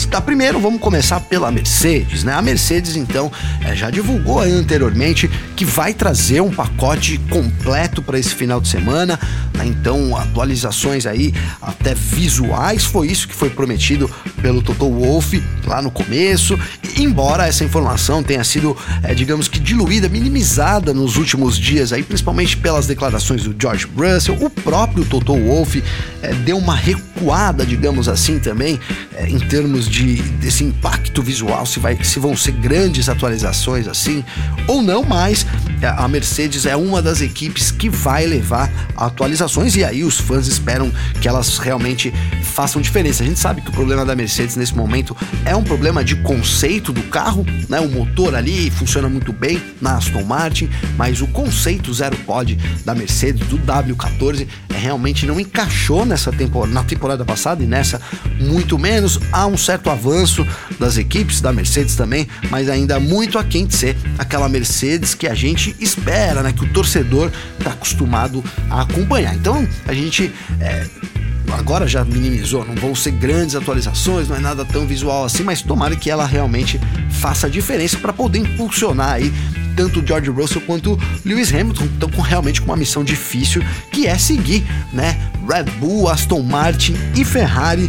Tá, 0.10 0.22
primeiro 0.22 0.60
vamos 0.60 0.80
começar 0.80 1.20
pela 1.20 1.52
Mercedes, 1.52 2.24
né? 2.24 2.34
A 2.34 2.42
Mercedes 2.42 2.96
então 2.96 3.32
é, 3.66 3.76
já 3.76 3.90
divulgou 3.90 4.40
anteriormente 4.40 5.30
que 5.56 5.66
vai 5.66 5.94
trazer 5.94 6.42
um 6.42 6.52
pacote 6.52 7.20
completo 7.30 8.02
para 8.02 8.18
esse 8.18 8.34
final 8.34 8.62
de 8.62 8.68
semana, 8.68 9.20
né? 9.54 9.66
então 9.66 10.16
atualizações 10.16 11.06
aí 11.06 11.34
até 11.62 11.94
visuais, 11.94 12.86
foi 12.86 13.08
isso 13.08 13.28
que 13.28 13.34
foi 13.34 13.50
prometido 13.50 14.10
pelo 14.42 14.62
Toto 14.62 14.90
Wolff 14.90 15.44
lá 15.66 15.82
no 15.82 15.92
começo, 15.92 16.58
embora 16.98 17.48
essa 17.48 17.64
informação 17.66 18.24
tenha 18.24 18.44
sido, 18.44 18.78
é, 19.04 19.14
digamos 19.14 19.48
que 19.48 19.60
diluída, 19.60 20.08
minimizada 20.08 20.94
nos 20.94 21.18
últimos 21.18 21.58
dias 21.58 21.92
aí, 21.92 22.04
principalmente 22.04 22.56
pelas 22.56 22.88
declarações 22.88 23.44
do 23.44 23.56
George 23.60 23.88
Russell, 23.98 24.38
o 24.40 24.50
próprio 24.50 25.04
Toto 25.04 25.34
Wolff 25.34 25.84
é, 26.22 26.34
deu 26.34 26.58
uma 26.58 26.76
recuada, 26.76 27.66
digamos 27.66 28.08
assim 28.08 28.40
também, 28.40 28.80
em 29.28 29.40
termos 29.50 29.88
de 29.88 30.22
desse 30.38 30.63
impacto 30.63 31.22
visual, 31.22 31.66
se, 31.66 31.80
vai, 31.80 31.98
se 32.04 32.20
vão 32.20 32.36
ser 32.36 32.51
grandes 32.51 33.10
atualizações 33.10 33.88
assim 33.88 34.24
ou 34.68 34.82
não, 34.82 35.04
mas 35.04 35.46
é, 35.82 35.88
a 35.88 36.08
Mercedes 36.08 36.66
é 36.66 36.75
uma 36.75 37.01
das 37.01 37.22
equipes 37.22 37.72
que 37.72 37.89
vai 37.89 38.25
levar 38.25 38.72
atualizações 38.96 39.75
e 39.75 39.84
aí 39.84 40.04
os 40.04 40.20
fãs 40.20 40.48
esperam 40.48 40.92
que 41.22 41.27
elas 41.27 41.58
realmente 41.58 42.13
façam 42.44 42.82
diferença. 42.82 43.24
A 43.24 43.25
gente 43.25 43.39
sabe 43.39 43.62
que 43.62 43.70
o 43.70 43.74
problema 43.74 44.06
da 44.06 44.16
Mercedes 44.16 44.56
nesse 44.56 44.75
momento 44.75 45.16
é 45.46 45.56
um 45.56 45.63
problema 45.63 46.04
de 46.04 46.16
conceito 46.18 46.92
do 46.92 47.04
carro, 47.04 47.46
né? 47.70 47.80
O 47.80 47.89
motor 47.89 48.36
ali 48.36 48.70
funciona 48.70 49.08
muito 49.08 49.32
bem 49.32 49.62
na 49.82 49.98
Aston 49.98 50.24
Martin, 50.24 50.70
mas 50.98 51.22
o 51.22 51.27
conceito 51.27 51.94
zero 51.94 52.18
pod 52.18 52.58
da 52.84 52.96
Mercedes 52.96 53.48
do 53.48 53.58
W14 53.60 54.48
é, 54.70 54.77
realmente 54.77 55.25
não 55.25 55.39
encaixou 55.39 56.06
nessa 56.06 56.32
temporada, 56.32 56.74
na 56.74 56.84
temporada 56.84 57.24
passada 57.24 57.63
e 57.63 57.68
nessa 57.68 58.01
muito 58.39 58.77
menos. 58.77 59.20
Há 59.38 59.46
um 59.46 59.56
certo 59.56 59.91
avanço 59.91 60.44
das 60.79 60.98
equipes, 60.98 61.39
da 61.41 61.53
Mercedes 61.53 61.96
também, 61.96 62.27
mas 62.50 62.67
ainda 62.67 63.00
muito 63.00 63.38
aquém 63.38 63.67
de 63.67 63.75
ser 63.75 63.96
aquela 64.17 64.50
Mercedes 64.50 65.13
que 65.13 65.27
a 65.27 65.36
gente 65.36 65.75
espera, 65.79 66.41
né? 66.41 66.51
Que 66.51 66.63
o 66.63 66.74
torcedor 66.74 67.32
está 67.60 67.70
acostumado 67.70 68.44
a 68.67 68.82
acompanhar. 68.82 69.36
Então 69.36 69.67
a 69.86 69.94
gente. 69.94 70.34
É, 70.60 70.88
agora 71.51 71.88
já 71.88 72.03
minimizou, 72.03 72.65
não 72.65 72.74
vão 72.74 72.96
ser 72.96 73.12
grandes 73.12 73.56
atualizações, 73.56 74.27
não 74.27 74.36
é 74.36 74.39
nada 74.39 74.65
tão 74.65 74.88
visual 74.88 75.25
assim, 75.25 75.44
mas 75.44 75.62
tomara 75.62 75.96
que 75.96 76.10
ela 76.10 76.25
realmente 76.25 76.82
faça 77.12 77.46
a 77.46 77.50
diferença 77.50 78.00
para 78.00 78.12
poder 78.12 78.39
impulsionar 78.39 79.12
aí 79.12 79.32
tanto 79.75 80.03
George 80.06 80.32
Russell 80.32 80.62
quanto 80.62 81.00
Lewis 81.24 81.53
Hamilton 81.53 81.86
estão 81.86 82.10
com, 82.10 82.24
realmente 82.24 82.60
com 82.60 82.65
uma 82.65 82.75
missão 82.75 83.03
difícil 83.03 83.63
que 83.91 84.08
é 84.08 84.17
seguir, 84.17 84.65
né, 84.91 85.15
Red 85.48 85.72
Bull, 85.79 86.10
Aston 86.10 86.41
Martin 86.41 86.96
e 87.15 87.24
Ferrari 87.24 87.88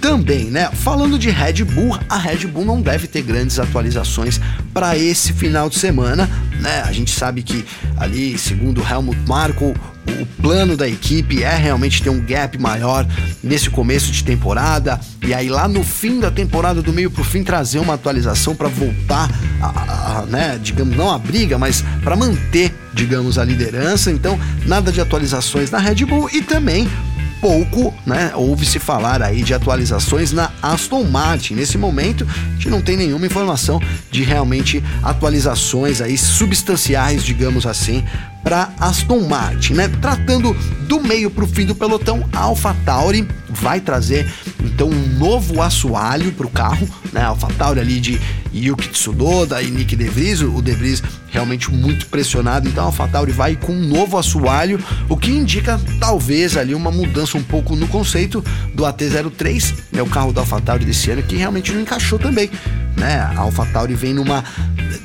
também, 0.00 0.44
né? 0.44 0.70
Falando 0.72 1.18
de 1.18 1.30
Red 1.30 1.64
Bull, 1.64 1.98
a 2.08 2.16
Red 2.16 2.46
Bull 2.46 2.64
não 2.64 2.80
deve 2.80 3.06
ter 3.06 3.22
grandes 3.22 3.58
atualizações 3.58 4.40
para 4.72 4.96
esse 4.96 5.32
final 5.32 5.68
de 5.68 5.78
semana, 5.78 6.28
né? 6.60 6.82
A 6.84 6.92
gente 6.92 7.10
sabe 7.10 7.42
que 7.42 7.64
ali, 7.96 8.38
segundo 8.38 8.82
Helmut 8.82 9.18
Marko, 9.26 9.74
o 10.20 10.26
plano 10.40 10.76
da 10.76 10.88
equipe 10.88 11.42
é 11.42 11.54
realmente 11.54 12.02
ter 12.02 12.10
um 12.10 12.20
gap 12.24 12.58
maior 12.58 13.06
nesse 13.42 13.68
começo 13.68 14.10
de 14.10 14.24
temporada 14.24 14.98
e 15.22 15.34
aí 15.34 15.48
lá 15.48 15.68
no 15.68 15.84
fim 15.84 16.18
da 16.18 16.30
temporada 16.30 16.80
do 16.80 16.92
meio 16.92 17.10
pro 17.10 17.22
fim 17.22 17.44
trazer 17.44 17.78
uma 17.78 17.94
atualização 17.94 18.54
para 18.54 18.68
voltar 18.68 19.28
a, 19.60 20.20
a, 20.20 20.26
né, 20.26 20.58
digamos 20.62 20.96
não 20.96 21.10
a 21.10 21.18
briga, 21.18 21.58
mas 21.58 21.84
para 22.02 22.16
manter, 22.16 22.74
digamos, 22.94 23.38
a 23.38 23.44
liderança. 23.44 24.10
Então, 24.10 24.38
nada 24.66 24.90
de 24.90 25.00
atualizações 25.00 25.70
na 25.70 25.78
Red 25.78 26.06
Bull 26.06 26.30
e 26.32 26.42
também 26.42 26.88
pouco, 27.40 27.94
né? 28.06 28.32
Ouve-se 28.34 28.78
falar 28.78 29.22
aí 29.22 29.42
de 29.42 29.54
atualizações 29.54 30.32
na 30.32 30.50
Aston 30.62 31.04
Martin. 31.04 31.54
Nesse 31.54 31.78
momento, 31.78 32.26
a 32.26 32.52
gente 32.54 32.68
não 32.68 32.80
tem 32.80 32.96
nenhuma 32.96 33.26
informação 33.26 33.80
de 34.10 34.22
realmente 34.22 34.82
atualizações 35.02 36.00
aí 36.00 36.16
substanciais, 36.16 37.24
digamos 37.24 37.66
assim, 37.66 38.04
para 38.42 38.70
Aston 38.78 39.20
Martin, 39.26 39.74
né? 39.74 39.88
Tratando 40.00 40.54
do 40.86 41.00
meio 41.00 41.30
para 41.30 41.44
o 41.44 41.46
fim 41.46 41.66
do 41.66 41.74
pelotão, 41.74 42.28
a 42.32 42.40
AlphaTauri 42.40 43.28
vai 43.50 43.80
trazer 43.80 44.30
então 44.60 44.88
um 44.88 45.18
novo 45.18 45.60
assoalho 45.60 46.32
para 46.32 46.46
o 46.46 46.50
carro, 46.50 46.88
né? 47.12 47.20
A 47.20 47.28
AlphaTauri 47.28 47.80
ali 47.80 48.00
de 48.00 48.20
Yuki 48.54 48.88
Tsunoda 48.88 49.62
e 49.62 49.70
Nick 49.70 49.94
De 49.94 50.08
Vries, 50.08 50.40
o 50.40 50.62
De 50.62 50.72
Vries 50.72 51.02
realmente 51.30 51.70
muito 51.70 52.06
pressionado, 52.06 52.68
então 52.68 52.84
a 52.84 52.86
AlphaTauri 52.86 53.32
vai 53.32 53.56
com 53.56 53.72
um 53.72 53.86
novo 53.86 54.18
assoalho, 54.18 54.82
o 55.08 55.16
que 55.16 55.30
indica 55.30 55.80
talvez 56.00 56.56
ali 56.56 56.74
uma 56.74 56.90
mudança 56.90 57.36
um 57.36 57.42
pouco 57.42 57.76
no 57.76 57.86
conceito 57.88 58.42
do 58.74 58.84
AT03, 58.84 59.74
né? 59.92 60.02
O 60.02 60.06
carro 60.06 60.32
da 60.32 60.40
AlphaTauri 60.40 60.84
desse 60.84 61.10
ano 61.10 61.22
que 61.22 61.36
realmente 61.36 61.72
não 61.72 61.80
encaixou 61.80 62.18
também, 62.18 62.50
né? 62.96 63.18
A 63.18 63.40
AlphaTauri 63.40 63.94
vem 63.94 64.14
numa 64.14 64.44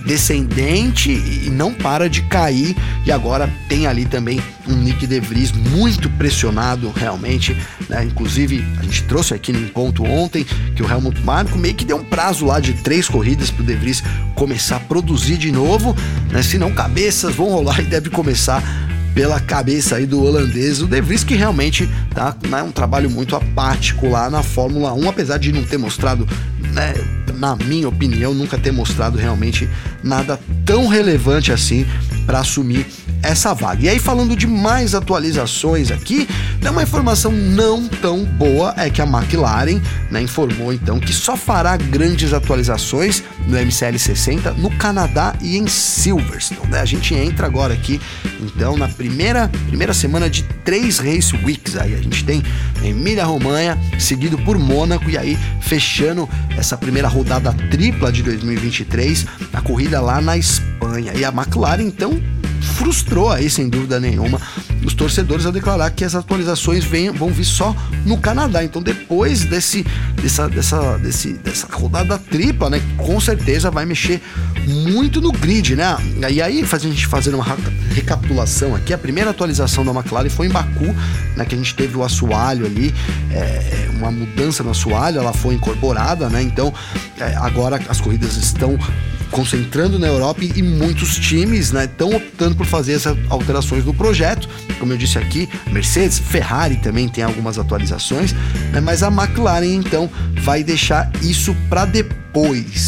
descendente 0.06 1.12
e 1.12 1.50
não 1.50 1.74
para 1.74 2.10
de 2.10 2.22
cair 2.24 2.76
e 3.06 3.12
agora 3.12 3.52
tem 3.70 3.88
ali 3.88 4.06
também 4.06 4.42
um 4.68 4.76
Nick 4.76 5.06
De 5.06 5.20
Vries 5.20 5.52
muito 5.52 6.10
pressionado 6.12 6.92
realmente, 6.96 7.56
né? 7.90 8.04
Inclusive 8.04 8.66
a 8.80 8.84
gente 8.84 9.04
trouxe 9.04 9.34
aqui 9.34 9.52
no 9.52 9.68
ponto 9.70 10.04
ontem 10.04 10.46
que 10.76 10.82
o 10.82 10.90
Helmut 10.90 11.22
Marko 11.22 11.58
meio 11.58 11.76
que 11.76 11.86
deu 11.86 11.98
um 11.98 12.04
prazo 12.04 12.46
lá 12.46 12.60
de 12.60 12.74
três 12.74 13.08
corridas 13.08 13.52
para 13.52 13.64
o 13.64 13.66
De 13.66 13.76
Vries 13.76 14.04
começar 14.36 14.78
a 14.78 14.80
produzir 14.80 15.38
de 15.38 15.52
novo, 15.52 15.96
né? 16.32 16.42
Se 16.42 16.58
não 16.58 16.72
cabeças 16.72 17.36
vão 17.36 17.50
rolar 17.50 17.80
e 17.80 17.84
deve 17.84 18.10
começar 18.10 18.64
pela 19.14 19.40
cabeça 19.40 19.98
aí 19.98 20.06
do 20.06 20.24
holandês, 20.24 20.82
o 20.82 20.88
De 20.88 21.00
Vries, 21.00 21.24
que 21.24 21.36
realmente 21.36 21.88
tá 22.14 22.36
né, 22.50 22.64
um 22.64 22.72
trabalho 22.72 23.10
muito 23.10 23.36
apático 23.36 24.10
lá 24.10 24.30
na 24.30 24.42
Fórmula 24.42 24.94
1, 24.94 25.10
apesar 25.10 25.38
de 25.38 25.52
não 25.52 25.64
ter 25.64 25.78
mostrado, 25.78 26.28
né, 26.72 26.94
na 27.36 27.56
minha 27.56 27.88
opinião, 27.88 28.34
nunca 28.34 28.58
ter 28.58 28.72
mostrado 28.72 29.18
realmente 29.18 29.70
nada 30.04 30.40
tão 30.66 30.88
relevante 30.88 31.52
assim 31.52 31.86
para 32.26 32.40
assumir 32.40 32.88
essa 33.22 33.54
vaga. 33.54 33.86
E 33.86 33.90
aí, 33.90 34.00
falando 34.00 34.36
de 34.36 34.48
mais 34.48 34.96
atualizações 34.96 35.92
aqui, 35.92 36.28
né, 36.62 36.70
uma 36.70 36.84
informação 36.84 37.32
não 37.32 37.88
tão 37.88 38.26
boa 38.26 38.74
é 38.78 38.90
que 38.90 39.02
a 39.02 39.06
McLaren 39.06 39.80
né, 40.10 40.22
informou 40.22 40.74
então 40.74 41.00
que 41.00 41.14
só 41.14 41.38
fará 41.38 41.78
grandes 41.78 42.34
atualizações 42.34 43.24
no 43.48 43.58
MCL 43.58 43.98
60 43.98 44.52
no 44.54 44.70
Canadá 44.78 45.36
e 45.42 45.58
em 45.58 45.68
Silverstone. 45.68 46.70
Né? 46.70 46.80
A 46.80 46.86
gente 46.86 47.14
entra 47.14 47.46
agora 47.48 47.74
aqui 47.74 48.00
então 48.42 48.78
na 48.78 48.88
primeira, 48.88 49.50
primeira 49.68 49.94
semana 49.94 50.30
de 50.30 50.44
três 50.66 51.00
Race 51.00 51.36
Weeks. 51.44 51.78
Aí 51.78 51.94
a 51.94 52.02
gente 52.02 52.24
tem 52.24 52.44
Emília 52.84 53.26
Romanha, 53.26 53.78
seguido 54.00 54.38
por 54.40 54.58
Mônaco, 54.58 55.10
e 55.10 55.18
aí 55.18 55.38
fechando 55.62 56.30
essa 56.58 56.78
primeira 56.78 57.08
rodada 57.08 57.54
tripla 57.72 58.12
de 58.12 58.24
2023, 58.24 59.26
a 59.54 59.62
corrida 59.62 60.00
lá 60.02 60.22
na 60.22 60.38
Espanha. 60.38 61.14
E 61.16 61.24
a 61.24 61.30
McLaren 61.30 61.84
então 61.84 62.22
frustrou 62.84 63.32
aí, 63.32 63.50
sem 63.50 63.70
dúvida 63.70 63.98
nenhuma, 63.98 64.42
os 64.86 64.94
torcedores 64.94 65.46
a 65.46 65.52
declarar 65.52 65.90
que 65.92 66.04
as 66.04 66.16
atualizações 66.16 66.84
vem, 66.84 67.10
vão 67.12 67.30
vir 67.30 67.46
só 67.46 67.74
no 68.06 68.18
Canadá. 68.18 68.62
Então, 68.62 68.82
depois 68.82 69.46
desse, 69.46 69.86
dessa, 70.22 70.50
dessa, 70.50 70.98
desse, 70.98 71.32
dessa 71.34 71.66
rodada 71.72 72.18
tripla, 72.18 72.70
né, 72.70 72.82
com 72.98 73.22
certeza 73.22 73.72
vai 73.72 73.86
mexer 73.86 74.22
muito 74.68 75.22
no 75.22 75.32
grid, 75.32 75.78
né? 75.78 75.96
E 76.30 76.42
aí, 76.42 76.66
faz 76.66 76.84
a 76.84 76.90
gente 76.90 77.08
fazendo 77.08 77.36
uma 77.36 77.58
recapitulação 77.96 78.76
aqui, 78.76 78.94
a 78.94 78.98
primeira 78.98 79.30
atualização 79.30 79.86
da 79.86 79.92
McLaren 79.92 80.30
foi 80.30 80.48
em 80.48 80.50
Baku, 80.50 80.94
né, 81.38 81.46
que 81.46 81.56
a 81.56 81.58
gente 81.58 81.74
teve 81.76 81.96
o 81.96 82.04
assoalho 82.04 82.66
ali, 82.66 82.94
é, 83.32 83.88
uma 83.98 84.12
mudança 84.12 84.62
no 84.62 84.72
assoalho, 84.72 85.20
ela 85.20 85.32
foi 85.32 85.56
incorporada, 85.56 86.28
né? 86.28 86.44
Então, 86.44 86.74
é, 87.18 87.34
agora 87.38 87.80
as 87.88 88.02
corridas 88.02 88.36
estão 88.36 88.78
concentrando 89.34 89.98
na 89.98 90.08
Europa 90.08 90.42
e 90.44 90.62
muitos 90.62 91.18
times 91.18 91.74
estão 91.74 92.10
né, 92.10 92.16
optando 92.18 92.56
por 92.56 92.66
fazer 92.66 92.94
essas 92.94 93.18
alterações 93.30 93.84
no 93.84 93.94
projeto. 93.94 94.48
Como 94.80 94.94
eu 94.94 94.98
disse 94.98 95.18
aqui, 95.18 95.50
Mercedes, 95.72 96.20
Ferrari 96.20 96.78
também 96.78 97.10
tem 97.10 97.24
algumas 97.24 97.58
atualizações, 97.58 98.32
né, 98.72 98.80
mas 98.80 99.02
a 99.04 99.08
McLaren 99.08 99.66
então 99.66 100.10
vai 100.42 100.64
deixar 100.64 101.12
isso 101.22 101.56
para 101.68 101.84
depois, 101.86 102.23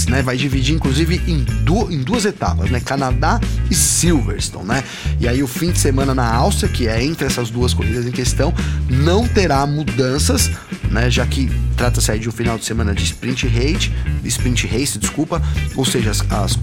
né? 0.09 0.23
Vai 0.23 0.35
dividir 0.35 0.75
inclusive 0.75 1.21
em, 1.27 1.43
du 1.43 1.91
em 1.91 2.01
duas 2.01 2.25
etapas, 2.25 2.69
né? 2.71 2.79
Canadá 2.79 3.39
e 3.69 3.75
Silverstone, 3.75 4.67
né? 4.67 4.83
E 5.19 5.27
aí 5.27 5.43
o 5.43 5.47
fim 5.47 5.71
de 5.71 5.77
semana 5.77 6.15
na 6.15 6.33
Áustria, 6.33 6.67
que 6.67 6.87
é 6.87 7.03
entre 7.03 7.27
essas 7.27 7.51
duas 7.51 7.73
corridas 7.73 8.07
em 8.07 8.11
questão, 8.11 8.53
não 8.89 9.27
terá 9.27 9.65
mudanças, 9.67 10.49
né? 10.89 11.09
Já 11.11 11.25
que 11.27 11.49
trata-se 11.77 12.17
de 12.17 12.27
um 12.27 12.31
final 12.31 12.57
de 12.57 12.65
semana 12.65 12.93
de 12.95 13.03
sprint 13.03 13.47
race, 13.47 13.91
sprint 14.23 14.65
race, 14.67 14.97
desculpa, 14.97 15.41
ou 15.75 15.85
seja, 15.85 16.09
as, 16.11 16.21
as, 16.31 16.57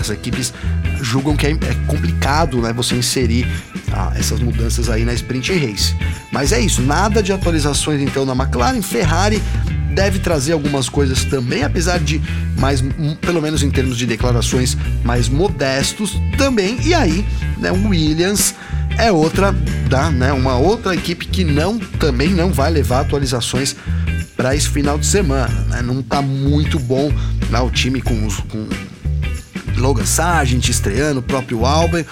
as 0.00 0.10
equipes 0.10 0.54
julgam 1.02 1.36
que 1.36 1.46
é, 1.46 1.50
é, 1.50 1.74
complicado, 1.86 2.62
né? 2.62 2.72
Você 2.72 2.94
inserir 2.94 3.46
ah, 3.92 4.12
essas 4.16 4.40
mudanças 4.40 4.88
aí 4.88 5.04
na 5.04 5.12
sprint 5.12 5.52
race. 5.52 5.94
Mas 6.32 6.52
é 6.52 6.60
isso, 6.60 6.80
nada 6.80 7.22
de 7.22 7.32
atualizações 7.32 8.00
então 8.00 8.24
na 8.24 8.32
McLaren, 8.32 8.80
Ferrari 8.80 9.42
deve 9.96 10.18
trazer 10.18 10.52
algumas 10.52 10.90
coisas 10.90 11.24
também, 11.24 11.64
apesar 11.64 11.98
de 11.98 12.20
mais, 12.58 12.84
pelo 13.22 13.40
menos 13.40 13.62
em 13.62 13.70
termos 13.70 13.96
de 13.96 14.04
declarações, 14.04 14.76
mais 15.02 15.26
modestos 15.26 16.20
também. 16.36 16.78
E 16.84 16.92
aí, 16.92 17.24
né, 17.56 17.72
o 17.72 17.88
Williams 17.88 18.54
é 18.98 19.10
outra, 19.10 19.52
da, 19.88 20.10
né, 20.10 20.34
uma 20.34 20.58
outra 20.58 20.94
equipe 20.94 21.26
que 21.26 21.44
não 21.44 21.78
também 21.78 22.28
não 22.28 22.52
vai 22.52 22.70
levar 22.70 23.00
atualizações 23.00 23.74
para 24.36 24.54
esse 24.54 24.68
final 24.68 24.98
de 24.98 25.06
semana. 25.06 25.64
Né? 25.70 25.80
Não 25.80 26.00
está 26.00 26.20
muito 26.20 26.78
bom 26.78 27.10
lá 27.50 27.62
o 27.62 27.70
time 27.70 28.02
com 28.02 28.26
os, 28.26 28.36
com 28.36 28.68
Logan 29.76 30.06
Sargent 30.06 30.68
estreando, 30.68 31.20
o 31.20 31.22
próprio 31.22 31.64
Albert. 31.64 32.06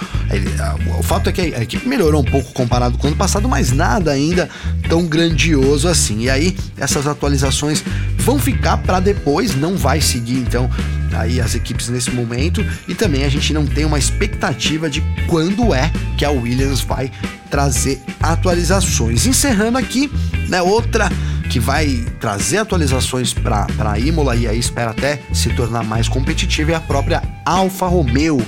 o 0.99 1.03
fato 1.03 1.29
é 1.29 1.33
que 1.33 1.41
a, 1.41 1.63
equipe 1.63 1.89
melhorou 1.89 2.23
um 2.23 2.25
pouco 2.25 2.53
comparado 2.53 2.99
com 2.99 3.05
o 3.05 3.09
ano 3.09 3.17
passado, 3.17 3.49
mas 3.49 3.73
nada 3.73 4.11
ainda 4.11 4.49
tão 4.89 5.07
grandioso 5.07 5.89
assim. 5.89 6.23
E 6.23 6.31
aí, 6.31 6.57
essas 6.77 7.07
atualizações 7.07 7.83
vão 8.19 8.39
ficar 8.39 8.79
para 8.79 9.01
depois, 9.01 9.55
não 9.55 9.77
vai 9.77 10.01
seguir 10.01 10.39
então 10.39 10.71
aí 11.13 11.41
as 11.41 11.55
equipes 11.55 11.89
nesse 11.89 12.11
momento 12.11 12.65
e 12.89 12.95
também 12.95 13.25
a 13.25 13.29
gente 13.29 13.53
não 13.53 13.65
tem 13.65 13.85
uma 13.85 13.99
expectativa 13.99 14.91
de 14.91 15.01
quando 15.29 15.73
é 15.73 15.91
que 16.19 16.25
a 16.25 16.31
Williams 16.31 16.81
vai 16.81 17.11
trazer 17.51 18.01
atualizações. 18.21 19.27
Encerrando 19.27 19.79
aqui, 19.79 20.11
né, 20.49 20.61
outra 20.61 21.09
que 21.55 21.61
vai 21.61 22.05
trazer 22.19 22.59
atualizações 22.59 23.33
para 23.33 23.69
a 23.79 23.97
Imola 23.97 24.35
e 24.35 24.49
aí 24.49 24.59
espera 24.59 24.91
até 24.91 25.23
se 25.33 25.51
tornar 25.51 25.85
mais 25.85 26.09
competitiva 26.09 26.73
é 26.73 26.75
a 26.75 26.81
própria 26.81 27.23
Alfa 27.45 27.87
Romeo. 27.87 28.45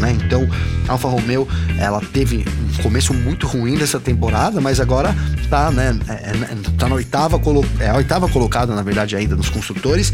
Né? 0.00 0.16
Então, 0.20 0.44
Alfa 0.88 1.06
Romeo, 1.06 1.46
ela 1.78 2.00
teve 2.00 2.44
um 2.76 2.82
começo 2.82 3.14
muito 3.14 3.46
ruim 3.46 3.76
dessa 3.76 4.00
temporada, 4.00 4.60
mas 4.60 4.80
agora 4.80 5.14
tá, 5.48 5.70
né, 5.70 5.96
é, 6.08 6.12
é, 6.12 6.56
tá 6.76 6.88
na 6.88 6.96
oitava, 6.96 7.40
é 7.78 7.90
a 7.90 7.94
oitava 7.94 8.28
colocada, 8.28 8.74
na 8.74 8.82
verdade, 8.82 9.14
ainda 9.14 9.36
nos 9.36 9.48
construtores, 9.48 10.12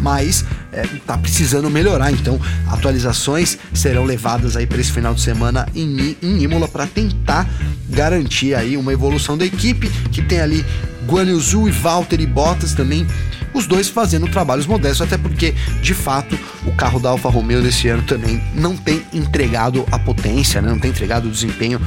mas 0.00 0.46
é, 0.72 0.86
tá 1.06 1.18
precisando 1.18 1.68
melhorar. 1.68 2.10
Então, 2.10 2.40
atualizações 2.68 3.58
serão 3.74 4.04
levadas 4.04 4.56
aí 4.56 4.66
para 4.66 4.80
esse 4.80 4.92
final 4.92 5.12
de 5.12 5.20
semana 5.20 5.68
em, 5.74 6.16
em 6.22 6.42
Imola 6.42 6.68
para 6.68 6.86
tentar 6.86 7.46
garantir 7.90 8.54
aí 8.54 8.78
uma 8.78 8.94
evolução 8.94 9.36
da 9.36 9.44
equipe 9.44 9.90
que 10.10 10.22
tem 10.22 10.40
ali 10.40 10.64
Guan 11.06 11.24
Yu 11.24 11.68
e 11.68 11.70
Valtteri 11.70 12.26
Bottas 12.26 12.74
também 12.74 13.06
os 13.54 13.66
dois 13.66 13.88
fazendo 13.88 14.26
trabalhos 14.28 14.66
modestos, 14.66 15.02
até 15.02 15.18
porque, 15.18 15.54
de 15.82 15.94
fato, 15.94 16.38
o 16.66 16.72
carro 16.72 16.98
da 16.98 17.10
Alfa 17.10 17.28
Romeo 17.28 17.62
desse 17.62 17.88
ano 17.88 18.02
também 18.02 18.42
não 18.54 18.76
tem 18.76 19.02
entregado 19.12 19.86
a 19.90 19.98
potência, 19.98 20.62
né? 20.62 20.70
não 20.70 20.78
tem 20.78 20.90
entregado 20.90 21.28
o 21.28 21.30
desempenho 21.30 21.80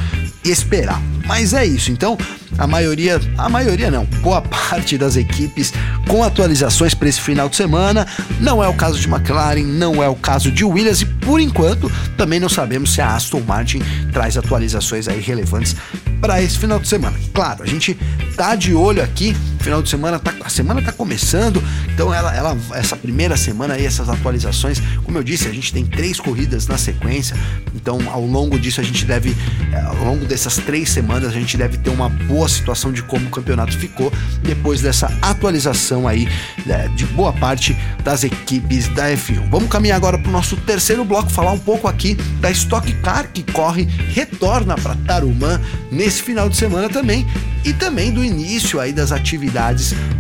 esperado. 0.44 1.02
Mas 1.26 1.54
é 1.54 1.66
isso, 1.66 1.92
então 1.92 2.18
a 2.58 2.68
maioria, 2.68 3.20
a 3.38 3.50
maioria 3.50 3.90
não, 3.90 4.06
boa 4.22 4.42
parte 4.44 4.98
das 4.98 5.16
equipes 5.16 5.74
com 6.08 6.24
atualizações 6.24 6.94
para 6.94 7.10
esse 7.10 7.20
final 7.20 7.50
de 7.50 7.56
semana. 7.56 8.06
Não 8.40 8.64
é 8.64 8.68
o 8.68 8.74
caso 8.74 9.00
de 9.00 9.08
McLaren, 9.08 9.64
não 9.64 10.04
é 10.04 10.08
o 10.08 10.16
caso 10.16 10.52
de 10.52 10.64
Williams 10.64 11.02
e 11.02 11.06
por 11.06 11.40
enquanto 11.40 11.92
também 12.16 12.40
não 12.40 12.50
sabemos 12.50 12.94
se 12.94 13.02
a 13.02 13.16
Aston 13.16 13.42
Martin 13.42 13.82
traz 14.14 14.38
atualizações 14.38 15.08
aí 15.08 15.20
relevantes 15.20 15.76
para 16.20 16.42
esse 16.42 16.58
final 16.58 16.80
de 16.80 16.88
semana. 16.88 17.18
Claro, 17.34 17.64
a 17.64 17.66
gente 17.66 17.98
tá 18.36 18.56
de 18.56 18.74
olho 18.74 19.04
aqui, 19.04 19.36
final 19.66 19.82
de 19.82 19.90
semana 19.90 20.20
tá, 20.20 20.32
a 20.44 20.50
semana 20.50 20.80
tá 20.80 20.92
começando, 20.92 21.62
então 21.92 22.14
ela, 22.14 22.32
ela 22.36 22.56
essa 22.74 22.96
primeira 22.96 23.36
semana 23.36 23.74
aí 23.74 23.84
essas 23.84 24.08
atualizações, 24.08 24.80
como 25.04 25.18
eu 25.18 25.24
disse, 25.24 25.48
a 25.48 25.52
gente 25.52 25.74
tem 25.74 25.84
três 25.84 26.20
corridas 26.20 26.68
na 26.68 26.78
sequência, 26.78 27.36
então 27.74 27.98
ao 28.12 28.24
longo 28.24 28.60
disso 28.60 28.80
a 28.80 28.84
gente 28.84 29.04
deve, 29.06 29.36
eh, 29.74 29.82
ao 29.82 30.06
longo 30.06 30.24
dessas 30.26 30.58
três 30.58 30.92
semanas 30.92 31.30
a 31.30 31.32
gente 31.32 31.58
deve 31.58 31.80
ter 31.80 31.90
uma 31.90 32.10
boa 32.10 32.48
situação 32.48 32.92
de 32.92 33.02
como 33.02 33.26
o 33.26 33.32
campeonato 33.32 33.76
ficou 33.76 34.14
depois 34.44 34.82
dessa 34.82 35.12
atualização 35.20 36.08
aí 36.08 36.30
né, 36.64 36.88
de 36.90 37.06
boa 37.08 37.34
parte 37.34 37.76
das 38.04 38.24
equipes 38.24 38.88
da 38.90 39.10
F1. 39.14 39.50
Vamos 39.50 39.68
caminhar 39.68 39.98
agora 39.98 40.20
para 40.20 40.30
o 40.30 40.32
nosso 40.32 40.56
terceiro 40.58 41.04
bloco, 41.04 41.32
falar 41.32 41.54
um 41.54 41.60
pouco 41.60 41.88
aqui 41.88 42.14
da 42.40 42.52
Stock 42.52 42.94
Car 43.02 43.30
que 43.34 43.42
corre, 43.52 43.86
retorna 44.14 44.76
para 44.76 44.94
Tarumã 45.08 45.60
nesse 45.92 46.22
final 46.22 46.48
de 46.50 46.56
semana 46.56 46.88
também 46.88 47.26
e 47.64 47.74
também 47.74 48.12
do 48.12 48.24
início 48.24 48.80
aí 48.80 48.94
das 48.94 49.12
atividades 49.12 49.55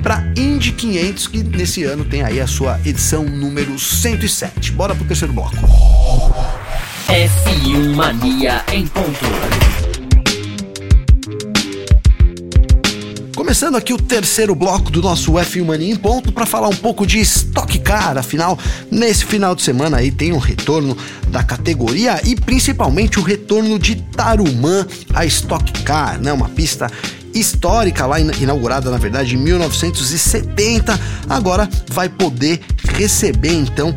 para 0.01 0.23
Indy 0.37 0.71
500 0.71 1.27
que 1.27 1.43
nesse 1.43 1.83
ano 1.83 2.05
tem 2.05 2.23
aí 2.23 2.39
a 2.39 2.47
sua 2.47 2.79
edição 2.85 3.25
número 3.25 3.77
107. 3.77 4.71
Bora 4.71 4.95
pro 4.95 5.03
terceiro 5.03 5.33
bloco. 5.33 5.57
F1 7.09 7.95
Mania 7.95 8.63
em 8.71 8.87
ponto. 8.87 9.25
Começando 13.35 13.75
aqui 13.75 13.93
o 13.93 13.97
terceiro 13.97 14.55
bloco 14.55 14.89
do 14.89 15.01
nosso 15.01 15.33
F1 15.33 15.65
Mania 15.65 15.91
em 15.91 15.97
ponto 15.97 16.31
para 16.31 16.45
falar 16.45 16.69
um 16.69 16.75
pouco 16.75 17.05
de 17.05 17.19
Stock 17.19 17.77
Car. 17.79 18.17
Afinal, 18.17 18.57
nesse 18.89 19.25
final 19.25 19.53
de 19.53 19.63
semana 19.63 19.97
aí 19.97 20.11
tem 20.11 20.31
um 20.31 20.37
retorno 20.37 20.97
da 21.27 21.43
categoria 21.43 22.21
e 22.23 22.37
principalmente 22.37 23.19
o 23.19 23.21
retorno 23.21 23.77
de 23.77 23.95
Tarumã 23.95 24.87
a 25.13 25.25
Stock 25.25 25.83
Car, 25.83 26.21
né? 26.21 26.31
Uma 26.31 26.47
pista 26.47 26.89
histórica 27.35 28.05
lá 28.05 28.19
inaugurada 28.19 28.89
na 28.89 28.97
verdade 28.97 29.35
em 29.35 29.37
1970, 29.37 30.99
agora 31.29 31.69
vai 31.91 32.09
poder 32.09 32.61
receber 32.93 33.53
então 33.53 33.93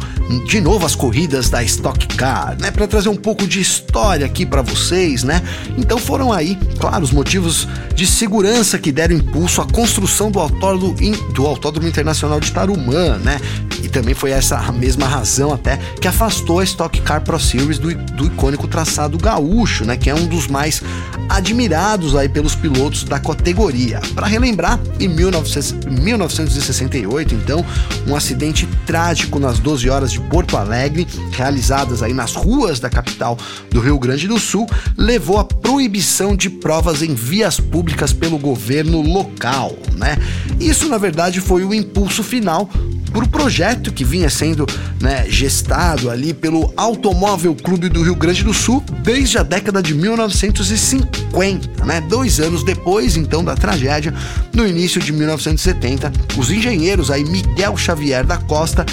de 0.47 0.61
novo 0.61 0.85
as 0.85 0.95
corridas 0.95 1.49
da 1.49 1.63
Stock 1.63 2.07
Car, 2.09 2.57
né, 2.61 2.71
para 2.71 2.87
trazer 2.87 3.09
um 3.09 3.17
pouco 3.17 3.47
de 3.47 3.61
história 3.61 4.27
aqui 4.27 4.45
para 4.45 4.61
vocês, 4.61 5.23
né? 5.23 5.43
Então 5.77 5.99
foram 5.99 6.33
aí, 6.33 6.59
claro, 6.79 7.03
os 7.03 7.13
motivos 7.13 7.67
de 7.95 8.07
segurança 8.07 8.79
que 8.79 8.93
deram 8.93 9.15
impulso 9.17 9.63
à 9.63 9.67
construção 9.67 10.31
do 10.31 10.39
autódromo, 10.39 10.95
do 11.33 11.47
autódromo 11.47 11.89
internacional 11.89 12.41
de 12.41 12.53
Tarumã, 12.53 13.17
né? 13.19 13.41
E 13.83 13.89
também 13.89 14.15
foi 14.15 14.33
essa 14.33 14.59
a 14.59 14.73
mesma 14.73 15.07
razão 15.07 15.53
até 15.53 15.79
que 16.01 16.07
afastou 16.07 16.61
a 16.61 16.65
Stock 16.65 17.01
Car 17.01 17.23
Pro 17.23 17.39
Series 17.39 17.79
do, 17.79 17.95
do 17.95 18.27
icônico 18.27 18.67
traçado 18.69 19.17
gaúcho, 19.17 19.85
né? 19.85 19.97
Que 19.97 20.11
é 20.11 20.15
um 20.15 20.27
dos 20.27 20.47
mais 20.47 20.83
admirados 21.29 22.17
aí 22.17 22.29
pelos 22.29 22.55
pilotos 22.55 23.05
da 23.05 23.19
categoria. 23.35 24.01
Para 24.15 24.27
relembrar, 24.27 24.79
em 24.99 25.09
1968, 25.09 27.35
então, 27.35 27.65
um 28.07 28.17
acidente 28.17 28.67
trágico 28.87 29.39
nas 29.39 29.59
12 29.59 29.89
horas 29.91 30.13
de 30.13 30.21
Porto 30.21 30.57
Alegre, 30.57 31.07
realizadas 31.33 32.03
aí 32.03 32.13
nas 32.13 32.35
ruas 32.35 32.81
da 32.81 32.89
capital 32.89 33.37
do 33.71 33.81
Rio 33.81 33.99
Grande 33.99 34.27
do 34.27 34.39
Sul, 34.39 34.69
levou 34.97 35.39
à 35.39 35.45
proibição 35.45 36.37
de 36.37 36.49
provas 36.49 37.03
em 37.03 37.15
vias 37.15 37.61
públicas 37.61 38.13
pelo 38.13 38.39
governo 38.39 39.01
local, 39.01 39.77
né? 39.95 40.17
Isso, 40.59 40.89
na 40.89 40.99
verdade, 40.99 41.41
foi 41.41 41.65
o 41.65 41.75
impulso 41.75 42.23
final 42.23 42.69
para 43.13 43.25
o 43.25 43.29
projeto 43.29 43.93
que 43.93 44.05
vinha 44.05 44.29
sendo 44.31 44.67
né, 45.01 45.25
gestado 45.29 46.11
ali 46.11 46.33
pelo 46.35 46.73
Automóvel 46.77 47.55
Clube 47.55 47.89
do 47.89 48.03
Rio 48.03 48.15
Grande 48.15 48.45
do 48.45 48.53
Sul 48.53 48.85
desde 49.03 49.39
a 49.39 49.43
década 49.43 49.83
de 49.83 49.95
1950, 49.95 51.85
né? 51.85 52.01
Dois 52.01 52.41
anos 52.41 52.63
depois, 52.63 53.17
então, 53.17 53.45
da 53.45 53.55
tragédia, 53.55 54.15
no 54.53 54.67
início 54.67 55.01
de 55.01 55.13
1970, 55.13 56.13
os 56.37 56.51
engenheiros 56.51 57.11
aí 57.11 57.25
Miguel 57.25 57.77
Xavier 57.77 58.27
da 58.27 58.37
Costa, 58.37 58.85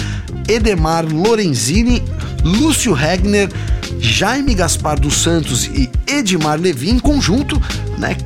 Edemar 0.48 1.04
Lorenzini, 1.04 2.02
Lúcio 2.44 2.92
Regner 2.92 3.48
Jaime 3.98 4.54
Gaspar 4.54 5.00
dos 5.00 5.14
Santos 5.14 5.64
e 5.66 5.90
Edmar 6.06 6.60
Levi 6.60 6.90
em 6.90 6.98
conjunto, 6.98 7.60
né, 7.98 8.16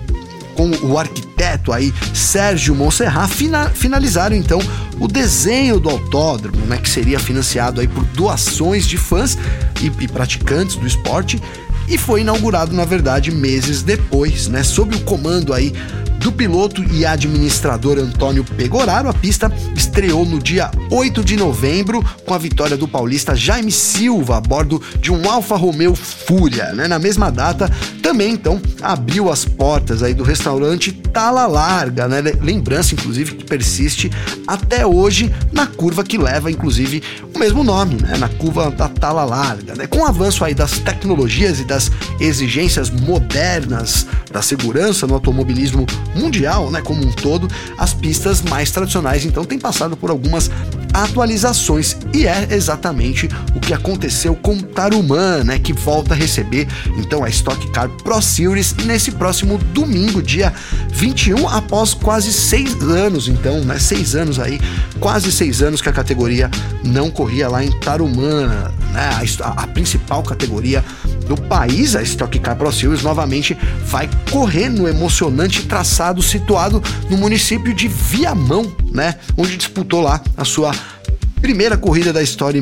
com 0.61 0.87
o 0.87 0.99
arquiteto 0.99 1.73
aí 1.73 1.95
Sérgio 2.13 2.75
Monserrat 2.75 3.31
fina, 3.33 3.71
finalizaram 3.71 4.37
então 4.37 4.61
o 4.99 5.09
desenho 5.09 5.81
do 5.81 5.89
autódromo, 5.89 6.67
né, 6.67 6.77
que 6.77 6.89
seria 6.89 7.19
financiado 7.19 7.81
aí 7.81 7.89
por 7.89 8.05
doações 8.05 8.87
de 8.87 8.99
fãs 8.99 9.39
e, 9.81 9.87
e 9.87 10.09
praticantes 10.09 10.77
do 10.77 10.87
esporte 10.87 11.41
e 11.89 11.97
foi 11.97 12.21
inaugurado 12.21 12.75
na 12.75 12.85
verdade 12.85 13.31
meses 13.31 13.83
depois, 13.83 14.49
né, 14.49 14.63
sob 14.63 14.95
o 14.95 15.01
comando 15.01 15.55
aí 15.55 15.73
do 16.21 16.31
piloto 16.31 16.85
e 16.93 17.07
administrador 17.07 17.99
Antônio 17.99 18.45
Pegoraro, 18.45 19.09
a 19.09 19.15
pista 19.15 19.51
estreou 19.75 20.27
no 20.27 20.39
dia 20.39 20.71
8 20.91 21.25
de 21.25 21.35
novembro 21.35 22.05
com 22.27 22.35
a 22.35 22.39
vitória 22.39 22.77
do 22.77 22.87
paulista 22.87 23.35
Jaime 23.35 23.73
Silva 23.73 24.37
a 24.37 24.41
bordo 24.41 24.83
de 25.01 25.11
um 25.11 25.31
Alfa 25.31 25.57
Romeo 25.57 25.95
Fúria. 25.95 26.75
Né? 26.75 26.87
Na 26.87 26.99
mesma 26.99 27.33
data, 27.33 27.71
também 28.03 28.35
então 28.35 28.61
abriu 28.83 29.31
as 29.31 29.47
portas 29.47 30.03
aí 30.03 30.13
do 30.13 30.23
restaurante 30.23 30.93
Tala 30.93 31.47
Larga, 31.47 32.07
né? 32.07 32.21
lembrança 32.43 32.95
inclusive 32.95 33.37
que 33.37 33.45
persiste 33.45 34.11
até 34.47 34.87
hoje 34.87 35.35
na 35.51 35.67
curva 35.67 36.05
que 36.05 36.19
leva 36.19 36.51
inclusive 36.51 37.03
o 37.35 37.39
mesmo 37.39 37.65
nome, 37.65 37.95
né? 37.95 38.19
na 38.19 38.29
curva 38.29 38.71
da 38.71 38.91
Tala 38.91 39.25
Larga. 39.25 39.75
Né? 39.75 39.87
Com 39.87 40.01
o 40.01 40.07
avanço 40.07 40.45
aí 40.45 40.53
das 40.53 40.79
tecnologias 40.81 41.61
e 41.61 41.65
das 41.65 41.91
exigências 42.21 42.91
modernas 42.91 44.07
da 44.31 44.43
segurança 44.43 45.07
no 45.07 45.15
automobilismo 45.15 45.87
mundial, 46.15 46.71
né, 46.71 46.81
como 46.83 47.05
um 47.05 47.13
todo, 47.13 47.49
as 47.79 47.95
pistas 47.95 48.43
mais 48.43 48.71
tradicionais 48.71 49.25
então 49.25 49.45
têm 49.45 49.59
passado 49.59 49.97
por 49.97 50.11
algumas 50.11 50.51
atualizações. 50.93 51.97
E 52.13 52.27
é 52.27 52.49
exatamente 52.51 53.29
o 53.55 53.61
que 53.61 53.73
aconteceu 53.73 54.35
com 54.35 54.59
Tarumã, 54.59 55.45
né, 55.45 55.59
que 55.59 55.73
volta 55.73 56.15
a 56.15 56.17
receber 56.17 56.67
então 56.97 57.25
a 57.25 57.29
Stock 57.29 57.71
Car 57.71 57.89
Pro 57.89 58.21
Series 58.21 58.75
nesse 58.85 59.13
próximo 59.13 59.59
domingo, 59.73 60.23
dia 60.23 60.53
21, 60.91 61.49
após 61.49 61.95
quase 61.95 62.33
seis 62.33 62.75
anos, 62.83 63.29
então, 63.29 63.61
né, 63.65 63.79
seis 63.79 64.15
anos 64.15 64.39
aí, 64.39 64.61
quase 64.99 65.31
seis 65.31 65.63
anos 65.63 65.81
que 65.81 65.89
a 65.89 65.93
categoria 65.93 66.51
não 66.85 67.11
corria 67.11 67.49
lá 67.49 67.65
em 67.65 67.71
Tarumã, 67.81 68.71
né, 68.93 69.11
a, 69.43 69.63
a 69.63 69.67
principal 69.69 70.23
categoria 70.23 70.85
do 71.31 71.41
país, 71.43 71.95
a 71.95 72.03
Stock 72.03 72.37
Car 72.41 72.57
Pro 72.57 72.73
Series 72.73 73.03
novamente 73.03 73.57
vai 73.87 74.11
correr 74.33 74.69
no 74.69 74.89
emocionante 74.89 75.63
traçado 75.63 76.21
situado 76.21 76.83
no 77.09 77.17
município 77.17 77.73
de 77.73 77.87
Viamão, 77.87 78.71
né, 78.93 79.15
onde 79.37 79.57
disputou 79.57 80.03
lá 80.03 80.21
a 80.37 80.45
sua 80.45 80.75
Primeira 81.41 81.79
corrida 81.79 82.13
da 82.13 82.23
história 82.23 82.59
em 82.59 82.61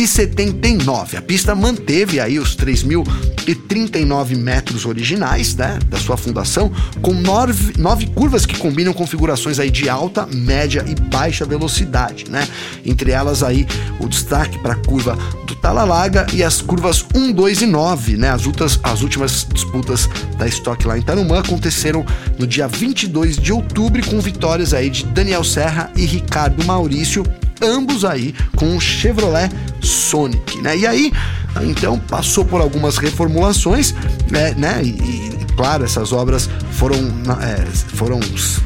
1979. 0.00 1.16
A 1.16 1.22
pista 1.22 1.54
manteve 1.54 2.20
aí 2.20 2.38
os 2.38 2.56
3.039 2.56 4.36
metros 4.36 4.86
originais, 4.86 5.54
né, 5.54 5.78
da 5.86 5.98
sua 5.98 6.16
fundação, 6.16 6.72
com 7.02 7.12
nove, 7.12 7.74
nove 7.78 8.06
curvas 8.06 8.46
que 8.46 8.56
combinam 8.56 8.92
configurações 8.92 9.58
aí 9.58 9.70
de 9.70 9.88
alta, 9.88 10.26
média 10.26 10.84
e 10.86 10.94
baixa 10.94 11.44
velocidade, 11.44 12.30
né? 12.30 12.46
Entre 12.84 13.10
elas 13.10 13.42
aí 13.42 13.66
o 13.98 14.08
destaque 14.08 14.58
para 14.58 14.72
a 14.74 14.76
curva 14.76 15.16
do 15.46 15.54
Talalaga 15.54 16.26
e 16.32 16.42
as 16.42 16.60
curvas 16.60 17.04
1, 17.14 17.32
2 17.32 17.62
e 17.62 17.66
9, 17.66 18.16
né? 18.16 18.30
As, 18.30 18.46
ultas, 18.46 18.78
as 18.82 19.02
últimas 19.02 19.46
disputas 19.52 20.08
da 20.38 20.46
Stock 20.46 20.86
lá 20.86 20.96
em 20.96 21.02
Tarumã 21.02 21.40
aconteceram 21.40 22.04
no 22.38 22.46
dia 22.46 22.66
22 22.66 23.36
de 23.36 23.52
outubro 23.52 24.04
com 24.06 24.20
vitórias 24.20 24.72
aí 24.72 24.88
de 24.88 25.04
Daniel 25.06 25.44
Serra 25.44 25.90
e 25.96 26.04
Ricardo 26.04 26.64
Maurício 26.64 27.24
ambos 27.60 28.04
aí 28.04 28.34
com 28.56 28.76
o 28.76 28.80
Chevrolet 28.80 29.50
Sonic, 29.80 30.60
né? 30.60 30.76
E 30.76 30.86
aí, 30.86 31.12
então 31.62 31.98
passou 31.98 32.44
por 32.44 32.60
algumas 32.60 32.96
reformulações, 32.98 33.94
né? 34.30 34.54
né? 34.56 34.80
E, 34.82 34.88
e 34.88 35.30
claro, 35.56 35.84
essas 35.84 36.12
obras 36.12 36.48
foram, 36.72 36.96
é, 37.42 37.66
foram 37.94 38.18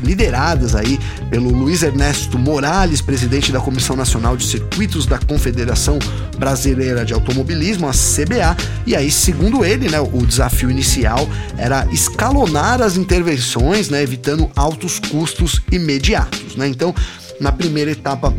lideradas 0.03 0.77
aí 0.77 0.99
pelo 1.29 1.51
Luiz 1.51 1.83
Ernesto 1.83 2.39
Morales, 2.39 3.01
presidente 3.01 3.51
da 3.51 3.61
Comissão 3.61 3.97
Nacional 3.97 4.37
de 4.37 4.45
Circuitos 4.47 5.05
da 5.05 5.19
Confederação 5.19 5.99
Brasileira 6.39 7.05
de 7.05 7.13
Automobilismo, 7.13 7.89
a 7.89 7.91
CBA. 7.91 8.57
E 8.87 8.95
aí, 8.95 9.11
segundo 9.11 9.65
ele, 9.65 9.89
né, 9.89 10.01
o 10.01 10.25
desafio 10.25 10.71
inicial 10.71 11.29
era 11.57 11.87
escalonar 11.91 12.81
as 12.81 12.97
intervenções, 12.97 13.89
né, 13.89 14.03
evitando 14.03 14.49
altos 14.55 15.01
custos 15.01 15.61
imediatos, 15.73 16.55
né? 16.55 16.69
Então, 16.69 16.95
na 17.41 17.51
primeira 17.51 17.91
etapa 17.91 18.33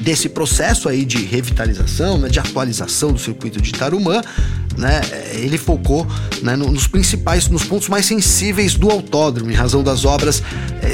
desse 0.00 0.28
processo 0.28 0.88
aí 0.88 1.04
de 1.04 1.24
revitalização, 1.24 2.18
né, 2.18 2.28
de 2.28 2.38
atualização 2.38 3.12
do 3.12 3.18
circuito 3.18 3.60
de 3.60 3.72
Tarumã, 3.72 4.22
né, 4.76 5.00
ele 5.34 5.58
focou 5.58 6.06
né, 6.42 6.56
nos 6.56 6.86
principais, 6.86 7.48
nos 7.48 7.64
pontos 7.64 7.88
mais 7.88 8.06
sensíveis 8.06 8.74
do 8.74 8.90
autódromo, 8.90 9.50
em 9.50 9.54
razão 9.54 9.82
das 9.82 10.04
obras. 10.04 10.42
É, 10.82 10.92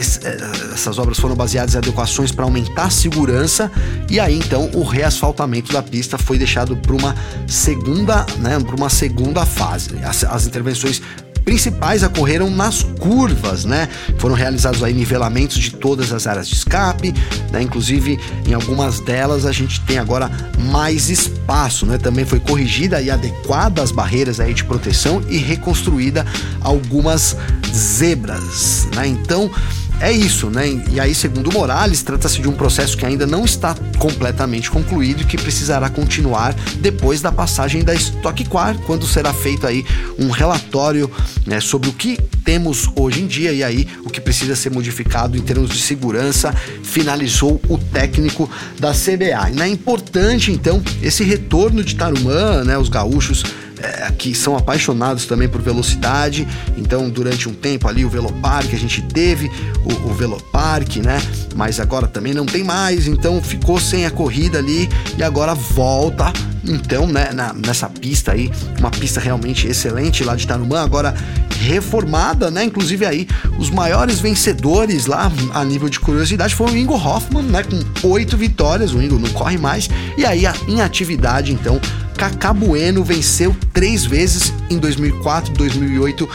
essas 0.74 0.98
obras 0.98 1.18
foram 1.18 1.36
baseadas 1.36 1.74
em 1.74 1.78
adequações 1.78 2.32
para 2.32 2.44
aumentar 2.44 2.84
a 2.84 2.90
segurança 2.90 3.70
e 4.10 4.18
aí 4.18 4.36
então 4.36 4.70
o 4.74 4.82
reasfaltamento 4.82 5.72
da 5.72 5.82
pista 5.82 6.18
foi 6.18 6.38
deixado 6.38 6.76
para 6.76 6.94
uma 6.94 7.14
segunda, 7.46 8.26
né, 8.38 8.58
para 8.58 8.76
uma 8.76 8.90
segunda 8.90 9.46
fase. 9.46 9.96
As, 10.02 10.24
as 10.24 10.46
intervenções 10.46 11.00
principais 11.38 12.02
ocorreram 12.02 12.50
nas 12.50 12.82
curvas, 12.82 13.64
né? 13.64 13.88
Foram 14.18 14.34
realizados 14.34 14.82
aí 14.82 14.92
nivelamentos 14.92 15.58
de 15.58 15.70
todas 15.70 16.12
as 16.12 16.26
áreas 16.26 16.48
de 16.48 16.54
escape, 16.54 17.14
né? 17.50 17.62
Inclusive, 17.62 18.18
em 18.46 18.54
algumas 18.54 19.00
delas 19.00 19.46
a 19.46 19.52
gente 19.52 19.80
tem 19.82 19.98
agora 19.98 20.30
mais 20.70 21.08
espaço, 21.10 21.86
né? 21.86 21.98
Também 21.98 22.24
foi 22.24 22.40
corrigida 22.40 23.00
e 23.00 23.10
adequada 23.10 23.82
as 23.82 23.90
barreiras 23.90 24.40
aí 24.40 24.54
de 24.54 24.64
proteção 24.64 25.22
e 25.28 25.38
reconstruída 25.38 26.26
algumas 26.60 27.36
zebras, 27.72 28.88
né? 28.94 29.06
Então, 29.06 29.50
é 30.00 30.12
isso, 30.12 30.50
né? 30.50 30.68
E 30.90 31.00
aí, 31.00 31.14
segundo 31.14 31.50
Morales, 31.50 32.02
trata-se 32.02 32.40
de 32.40 32.48
um 32.48 32.52
processo 32.52 32.96
que 32.96 33.06
ainda 33.06 33.26
não 33.26 33.44
está 33.44 33.74
completamente 33.98 34.70
concluído 34.70 35.22
e 35.22 35.24
que 35.24 35.38
precisará 35.38 35.88
continuar 35.88 36.54
depois 36.80 37.22
da 37.22 37.32
passagem 37.32 37.82
da 37.82 37.94
Stock 37.94 38.44
Car, 38.44 38.76
quando 38.86 39.06
será 39.06 39.32
feito 39.32 39.66
aí 39.66 39.84
um 40.18 40.30
relatório 40.30 41.10
né, 41.46 41.60
sobre 41.60 41.88
o 41.88 41.92
que 41.92 42.18
temos 42.44 42.88
hoje 42.94 43.22
em 43.22 43.26
dia 43.26 43.52
e 43.52 43.64
aí 43.64 43.88
o 44.04 44.10
que 44.10 44.20
precisa 44.20 44.54
ser 44.54 44.70
modificado 44.70 45.36
em 45.36 45.40
termos 45.40 45.70
de 45.70 45.78
segurança, 45.78 46.54
finalizou 46.82 47.60
o 47.68 47.78
técnico 47.78 48.48
da 48.78 48.92
CBA. 48.92 49.50
E 49.54 49.62
é 49.62 49.66
importante, 49.66 50.52
então, 50.52 50.82
esse 51.02 51.24
retorno 51.24 51.82
de 51.82 51.96
Tarumã, 51.96 52.62
né? 52.64 52.76
Os 52.76 52.88
gaúchos 52.88 53.44
é, 53.80 54.10
que 54.12 54.34
são 54.34 54.56
apaixonados 54.56 55.26
também 55.26 55.48
por 55.48 55.60
velocidade. 55.60 56.46
Então, 56.76 57.08
durante 57.08 57.48
um 57.48 57.54
tempo 57.54 57.88
ali, 57.88 58.04
o 58.04 58.08
Velopark, 58.08 58.72
a 58.72 58.78
gente 58.78 59.02
teve 59.02 59.50
o, 59.84 60.10
o 60.10 60.14
Velopark, 60.14 60.96
né? 60.96 61.20
Mas 61.54 61.80
agora 61.80 62.06
também 62.06 62.32
não 62.32 62.46
tem 62.46 62.64
mais, 62.64 63.06
então 63.06 63.42
ficou 63.42 63.80
sem 63.80 64.06
a 64.06 64.10
corrida 64.10 64.58
ali 64.58 64.88
e 65.16 65.22
agora 65.22 65.54
volta. 65.54 66.32
Então, 66.64 67.06
né, 67.06 67.30
na, 67.32 67.52
nessa 67.52 67.88
pista 67.88 68.32
aí, 68.32 68.50
uma 68.78 68.90
pista 68.90 69.20
realmente 69.20 69.68
excelente 69.68 70.24
lá 70.24 70.34
de 70.34 70.46
Tarumã, 70.46 70.82
agora 70.82 71.14
reformada, 71.60 72.50
né? 72.50 72.64
Inclusive 72.64 73.06
aí, 73.06 73.28
os 73.58 73.70
maiores 73.70 74.20
vencedores 74.20 75.06
lá 75.06 75.30
a 75.54 75.64
nível 75.64 75.88
de 75.88 76.00
curiosidade 76.00 76.54
foi 76.54 76.70
o 76.70 76.76
Ingo 76.76 76.94
Hoffman, 76.94 77.44
né? 77.44 77.62
Com 77.62 78.08
oito 78.08 78.36
vitórias, 78.36 78.92
o 78.92 79.02
Ingo 79.02 79.18
não 79.18 79.30
corre 79.30 79.58
mais. 79.58 79.88
E 80.16 80.24
aí, 80.24 80.44
em 80.66 80.80
atividade, 80.80 81.52
então, 81.52 81.80
Cacá 82.16 82.52
Bueno 82.52 83.04
venceu 83.04 83.54
três 83.72 84.04
vezes 84.04 84.52
em 84.70 84.78
2004, 84.78 85.52
2008 85.54 86.28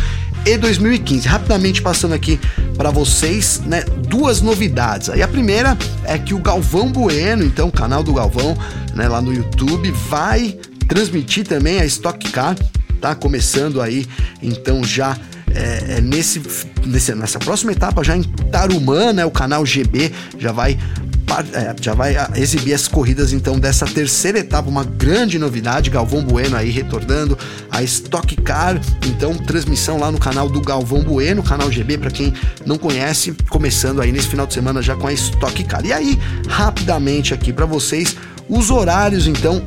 e 0.45 0.57
2015. 0.57 1.27
Rapidamente 1.27 1.81
passando 1.81 2.13
aqui 2.13 2.39
para 2.75 2.91
vocês, 2.91 3.61
né, 3.65 3.83
duas 4.07 4.41
novidades. 4.41 5.09
Aí 5.09 5.21
a 5.21 5.27
primeira 5.27 5.77
é 6.05 6.17
que 6.17 6.33
o 6.33 6.39
Galvão 6.39 6.91
Bueno, 6.91 7.43
então 7.43 7.67
o 7.67 7.71
canal 7.71 8.03
do 8.03 8.13
Galvão, 8.13 8.57
né, 8.95 9.07
lá 9.07 9.21
no 9.21 9.33
YouTube, 9.33 9.91
vai 10.09 10.57
transmitir 10.87 11.45
também 11.45 11.79
a 11.79 11.85
Stock 11.85 12.31
Car, 12.31 12.55
tá 12.99 13.15
começando 13.15 13.81
aí, 13.81 14.05
então 14.41 14.83
já 14.83 15.17
é, 15.53 15.97
é 15.97 16.01
nesse, 16.01 16.41
nesse, 16.85 17.15
nessa 17.15 17.39
próxima 17.39 17.71
etapa, 17.71 18.03
já 18.03 18.15
em 18.15 18.23
Tarumã, 18.23 19.13
né, 19.13 19.25
o 19.25 19.31
canal 19.31 19.65
GB 19.65 20.11
já 20.37 20.51
vai 20.51 20.77
é, 21.53 21.75
já 21.81 21.93
vai 21.93 22.15
ah, 22.15 22.29
exibir 22.35 22.73
as 22.73 22.87
corridas 22.87 23.31
então 23.33 23.59
dessa 23.59 23.85
terceira 23.85 24.39
etapa, 24.39 24.69
uma 24.69 24.83
grande 24.83 25.39
novidade, 25.39 25.89
Galvão 25.89 26.23
Bueno 26.23 26.55
aí 26.55 26.69
retornando 26.69 27.37
a 27.69 27.81
Stock 27.83 28.35
Car, 28.37 28.79
então 29.07 29.33
transmissão 29.35 29.97
lá 29.97 30.11
no 30.11 30.19
canal 30.19 30.49
do 30.49 30.61
Galvão 30.61 31.03
Bueno, 31.03 31.41
canal 31.41 31.71
GB 31.71 31.97
para 31.97 32.11
quem 32.11 32.33
não 32.65 32.77
conhece, 32.77 33.33
começando 33.49 34.01
aí 34.01 34.11
nesse 34.11 34.27
final 34.27 34.45
de 34.45 34.53
semana 34.53 34.81
já 34.81 34.95
com 34.95 35.07
a 35.07 35.13
Stock 35.13 35.63
Car. 35.63 35.85
E 35.85 35.93
aí, 35.93 36.19
rapidamente 36.47 37.33
aqui 37.33 37.53
para 37.53 37.65
vocês 37.65 38.15
os 38.49 38.69
horários 38.69 39.27
então 39.27 39.61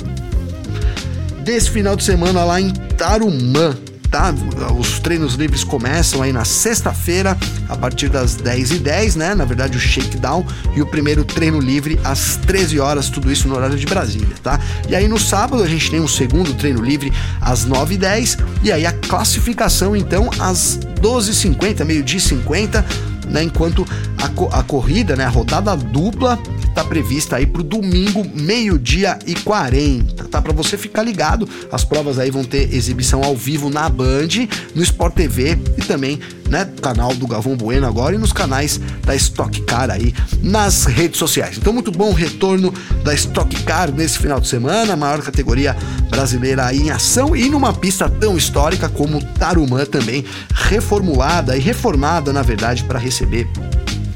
desse 1.43 1.71
final 1.71 1.97
de 1.97 2.05
semana 2.05 2.45
lá 2.45 2.61
em 2.61 2.71
Tarumã 2.71 3.77
tá? 4.15 4.33
Os 4.79 5.01
treinos 5.01 5.35
livres 5.35 5.65
começam 5.65 6.23
aí 6.23 6.33
na 6.33 6.45
sexta-feira, 6.45 7.37
a 7.69 7.77
partir 7.77 8.09
das 8.09 8.37
10h10, 8.37 9.17
né? 9.17 9.35
Na 9.35 9.45
verdade, 9.45 9.77
o 9.77 9.81
shakedown 9.81 10.47
e 10.77 10.81
o 10.81 10.87
primeiro 10.87 11.25
treino 11.25 11.59
livre 11.59 11.99
às 12.05 12.37
13 12.37 12.79
horas, 12.79 13.09
tudo 13.09 13.33
isso 13.33 13.49
no 13.49 13.57
horário 13.57 13.77
de 13.77 13.85
Brasília, 13.87 14.37
tá? 14.41 14.61
E 14.89 14.95
aí 14.95 15.09
no 15.09 15.19
sábado 15.19 15.65
a 15.65 15.67
gente 15.67 15.91
tem 15.91 15.99
um 15.99 16.07
segundo 16.07 16.55
treino 16.55 16.81
livre 16.81 17.13
às 17.41 17.67
9h10 17.67 18.39
e 18.63 18.71
aí 18.71 18.87
a 18.87 18.93
classificação 18.93 19.97
então 19.97 20.31
às 20.39 20.79
12h50, 21.01 21.85
meio-dia 21.85 22.21
50, 22.21 22.87
né? 23.29 23.43
Enquanto 23.43 23.85
a, 24.17 24.29
co 24.29 24.49
a 24.53 24.63
corrida, 24.63 25.17
né? 25.17 25.25
A 25.25 25.29
rodada 25.29 25.77
dupla 25.77 26.39
está 26.75 26.85
prevista 26.85 27.37
aí 27.37 27.47
para 27.47 27.61
o 27.61 27.65
domingo, 27.65 28.27
meio-dia 28.35 29.17
e 29.25 29.35
40. 29.37 30.25
Tá 30.25 30.43
para 30.43 30.53
você 30.53 30.77
ficar 30.77 31.05
ligado. 31.05 31.49
As 31.71 31.85
provas 31.85 32.19
aí 32.19 32.33
vão 32.33 32.43
ter 32.43 32.75
exibição 32.75 33.23
ao 33.23 33.37
vivo 33.37 33.71
na 33.71 33.89
Band, 33.89 34.49
no 34.75 34.83
Sport 34.83 35.15
TV 35.15 35.57
e 35.79 35.83
também 35.83 36.19
né, 36.49 36.69
canal 36.83 37.15
do 37.15 37.29
Galvão 37.29 37.57
Bueno 37.57 37.87
agora 37.87 38.17
e 38.17 38.19
nos 38.19 38.33
canais 38.33 38.81
da 39.05 39.15
Stock 39.15 39.61
Car 39.63 39.89
aí 39.89 40.13
nas 40.43 40.85
redes 40.85 41.19
sociais. 41.19 41.57
Então 41.57 41.73
muito 41.73 41.93
bom 41.93 42.13
retorno 42.13 42.75
da 43.05 43.15
Stock 43.15 43.63
Car 43.63 43.93
nesse 43.93 44.19
final 44.19 44.41
de 44.41 44.49
semana, 44.49 44.95
a 44.95 44.97
maior 44.97 45.23
categoria 45.23 45.77
brasileira 46.11 46.67
aí 46.67 46.81
em 46.83 46.91
ação 46.91 47.37
e 47.37 47.49
numa 47.49 47.73
pista 47.73 48.09
tão 48.09 48.37
histórica 48.37 48.89
como 48.89 49.23
Tarumã 49.39 49.85
também 49.85 50.25
reformulada 50.53 51.57
e 51.57 51.61
reformada 51.61 52.33
na 52.33 52.43
verdade 52.43 52.83
para 52.83 52.99
receber 52.99 53.49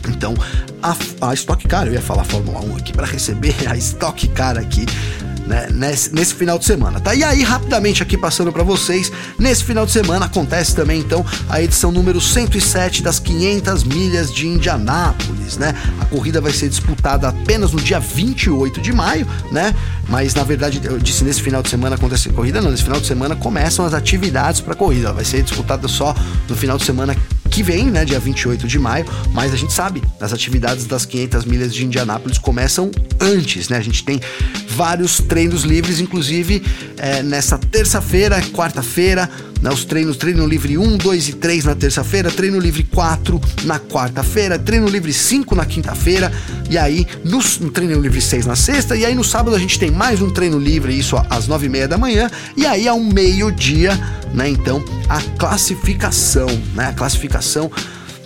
então, 0.09 0.35
a, 0.83 0.97
a 1.29 1.35
Stock 1.35 1.67
Car, 1.67 1.87
eu 1.87 1.93
ia 1.93 2.03
falar 2.03 2.25
Fórmula 2.25 2.61
1 2.61 2.77
aqui, 2.77 2.93
para 2.93 3.07
receber 3.07 3.55
a 3.69 3.77
Stock 3.77 4.27
Car 4.29 4.59
aqui 4.59 4.87
né, 5.49 5.67
nesse, 5.73 6.15
nesse, 6.15 6.35
final 6.35 6.59
de 6.59 6.67
semana, 6.67 7.01
tá? 7.01 7.15
E 7.15 7.25
aí, 7.25 7.43
rapidamente 7.43 8.03
aqui 8.03 8.19
passando 8.19 8.53
para 8.53 8.63
vocês, 8.63 9.11
nesse 9.39 9.65
final 9.65 9.87
de 9.87 9.93
semana 9.93 10.27
acontece 10.27 10.77
também 10.77 11.01
então 11.01 11.25
a 11.49 11.63
edição 11.63 11.91
número 11.91 12.21
107 12.21 13.03
das 13.03 13.19
500 13.19 13.83
milhas 13.85 14.33
de 14.33 14.47
Indianápolis, 14.47 15.57
né? 15.57 15.75
A 16.01 16.05
corrida 16.05 16.41
vai 16.41 16.53
ser 16.53 16.69
disputada 16.69 17.29
apenas 17.29 17.73
no 17.73 17.81
dia 17.81 17.99
28 17.99 18.81
de 18.81 18.93
maio, 18.93 19.27
né? 19.51 19.75
Mas 20.07 20.35
na 20.35 20.45
verdade, 20.45 20.81
eu 20.85 20.99
disse 20.99 21.25
nesse 21.25 21.43
final 21.43 21.63
de 21.63 21.71
semana 21.71 21.97
acontece 21.97 22.29
a 22.29 22.33
corrida, 22.33 22.61
não, 22.61 22.71
nesse 22.71 22.85
final 22.85 23.01
de 23.01 23.07
semana 23.07 23.35
começam 23.35 23.87
as 23.87 23.95
atividades 23.95 24.61
para 24.61 24.75
a 24.75 24.77
corrida, 24.77 25.13
vai 25.15 25.25
ser 25.25 25.43
disputada 25.43 25.89
só 25.89 26.15
no 26.47 26.55
final 26.55 26.77
de 26.77 26.85
semana 26.85 27.17
que 27.49 27.63
vem, 27.63 27.87
né, 27.87 28.05
dia 28.05 28.19
28 28.19 28.67
de 28.67 28.79
maio, 28.79 29.05
mas 29.33 29.53
a 29.53 29.57
gente 29.57 29.73
sabe, 29.73 30.03
as 30.21 30.33
atividades 30.33 30.87
das 30.87 31.05
500 31.05 31.45
milhas 31.45 31.75
de 31.75 31.85
Indianápolis 31.85 32.39
começam 32.39 32.91
antes, 33.21 33.69
né? 33.69 33.77
A 33.77 33.83
gente 33.83 34.05
tem 34.05 34.21
vários 34.79 35.19
treinos 35.19 35.65
livres, 35.65 35.99
inclusive 35.99 36.63
é, 36.97 37.21
nessa 37.21 37.59
terça-feira, 37.59 38.41
quarta-feira, 38.53 39.29
né, 39.61 39.71
os 39.71 39.85
treinos, 39.85 40.17
treino 40.17 40.47
livre 40.47 40.79
1, 40.79 40.99
2 40.99 41.31
e 41.31 41.33
3 41.33 41.65
na 41.65 41.75
terça-feira, 41.75 42.31
treino 42.31 42.61
livre 42.61 42.85
4 42.85 43.41
na 43.65 43.81
quarta-feira, 43.81 44.57
treino 44.57 44.87
livre 44.87 45.13
5 45.13 45.53
na 45.57 45.67
quinta-feira, 45.67 46.33
e 46.71 46.79
aí 46.79 47.05
no, 47.25 47.41
no, 47.61 47.71
treino 47.73 48.01
livre 48.01 48.21
6 48.21 48.47
na 48.47 48.55
sexta, 48.55 48.95
e 48.95 49.05
aí 49.05 49.17
no 49.17 49.25
sábado 49.25 49.57
a 49.57 49.59
gente 49.59 49.81
tem 49.81 49.91
mais 49.91 50.23
um 50.23 50.31
treino 50.31 50.61
livre, 50.61 50.97
isso 50.97 51.17
às 51.29 51.49
9 51.49 51.67
e 51.67 51.69
meia 51.69 51.89
da 51.89 51.99
manhã, 51.99 52.31
e 52.57 52.65
aí 52.65 52.87
ao 52.87 53.01
meio-dia, 53.01 53.99
né, 54.33 54.49
então, 54.49 54.85
a 55.09 55.21
classificação, 55.37 56.47
né, 56.77 56.87
a 56.87 56.93
classificação 56.93 57.69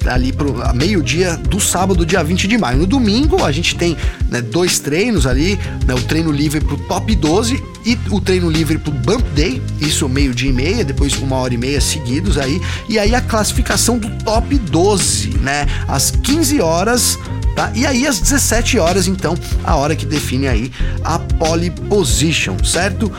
ali 0.06 0.32
pro 0.32 0.54
meio-dia 0.74 1.36
do 1.36 1.60
sábado, 1.60 2.04
dia 2.04 2.22
20 2.22 2.48
de 2.48 2.58
maio. 2.58 2.78
No 2.78 2.86
domingo, 2.86 3.44
a 3.44 3.52
gente 3.52 3.76
tem 3.76 3.96
né, 4.28 4.40
dois 4.40 4.78
treinos 4.78 5.26
ali, 5.26 5.58
né, 5.86 5.94
o 5.94 6.02
treino 6.02 6.30
livre 6.30 6.60
pro 6.60 6.76
top 6.76 7.14
12 7.14 7.62
e 7.84 7.98
o 8.10 8.20
treino 8.20 8.48
livre 8.48 8.78
pro 8.78 8.92
Bump 8.92 9.24
Day, 9.34 9.60
isso 9.80 10.08
meio-dia 10.08 10.50
e 10.50 10.52
meia, 10.52 10.84
depois 10.84 11.16
uma 11.18 11.36
hora 11.36 11.52
e 11.52 11.56
meia 11.56 11.80
seguidos 11.80 12.38
aí, 12.38 12.60
e 12.88 12.98
aí 12.98 13.14
a 13.14 13.20
classificação 13.20 13.98
do 13.98 14.08
top 14.22 14.56
12, 14.56 15.30
né, 15.38 15.66
às 15.88 16.10
15 16.10 16.60
horas 16.60 17.18
Tá? 17.54 17.70
E 17.74 17.84
aí 17.84 18.06
às 18.06 18.18
17 18.18 18.78
horas, 18.78 19.06
então, 19.06 19.36
a 19.62 19.76
hora 19.76 19.94
que 19.94 20.06
define 20.06 20.48
aí 20.48 20.72
a 21.04 21.18
pole 21.18 21.70
position, 21.70 22.56
certo? 22.64 23.12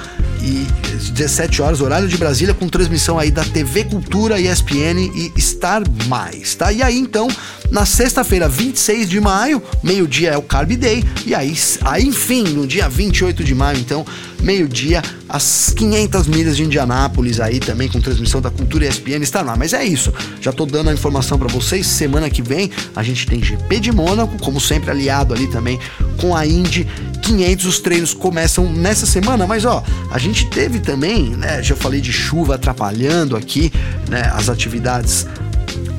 E 0.44 0.68
17 1.12 1.62
horas, 1.62 1.80
horário 1.80 2.08
de 2.08 2.18
Brasília, 2.18 2.54
com 2.54 2.68
transmissão 2.68 3.18
aí 3.18 3.32
da 3.32 3.44
TV 3.44 3.86
Cultura, 3.86 4.40
ESPN 4.40 5.00
e 5.16 5.42
Star 5.42 5.82
Mais, 6.08 6.54
tá? 6.54 6.72
E 6.72 6.84
aí 6.84 6.98
então, 6.98 7.28
na 7.72 7.86
sexta-feira, 7.86 8.50
26 8.50 9.10
de 9.10 9.22
maio, 9.22 9.64
meio-dia 9.82 10.32
é 10.32 10.38
o 10.38 10.42
Carb 10.42 10.76
Day, 10.76 11.04
e 11.26 11.34
aí, 11.34 11.58
aí 11.82 12.06
enfim, 12.06 12.44
no 12.44 12.68
dia 12.68 12.90
28 12.90 13.44
de 13.44 13.56
maio, 13.56 13.80
então, 13.80 14.06
meio-dia, 14.42 15.02
as 15.30 15.74
500 15.76 16.28
milhas 16.28 16.58
de 16.58 16.64
Indianápolis 16.64 17.40
aí 17.40 17.60
também 17.60 17.88
com 17.88 18.00
transmissão 18.02 18.42
da 18.42 18.52
Cultura 18.52 18.86
ESPN 18.86 19.24
está 19.24 19.42
lá. 19.42 19.56
Mas 19.56 19.74
é 19.74 19.84
isso, 19.84 20.14
já 20.42 20.52
tô 20.52 20.66
dando 20.66 20.90
a 20.90 20.94
informação 20.94 21.40
para 21.40 21.48
vocês. 21.48 21.88
Semana 21.88 22.30
que 22.30 22.42
vem 22.42 22.70
a 22.96 23.02
gente 23.02 23.26
tem 23.26 23.42
GP 23.42 23.80
de 23.80 23.92
Mônaco, 23.92 24.38
como 24.40 24.60
sempre 24.60 24.92
aliado 24.92 25.34
ali 25.34 25.48
também 25.48 25.80
com 26.20 26.36
a 26.36 26.46
Indy 26.46 26.88
500. 27.24 27.66
Os 27.66 27.80
treinos 27.80 28.14
começam 28.14 28.72
nessa 28.72 29.06
semana, 29.06 29.48
mas 29.48 29.66
ó, 29.66 29.84
a 30.12 30.18
gente 30.18 30.48
teve 30.50 30.80
também, 30.80 31.30
né? 31.32 31.64
Já 31.64 31.76
falei 31.76 32.02
de 32.02 32.12
chuva 32.12 32.56
atrapalhando 32.56 33.36
aqui, 33.36 33.72
né? 34.10 34.32
As 34.34 34.50
atividades 34.50 35.26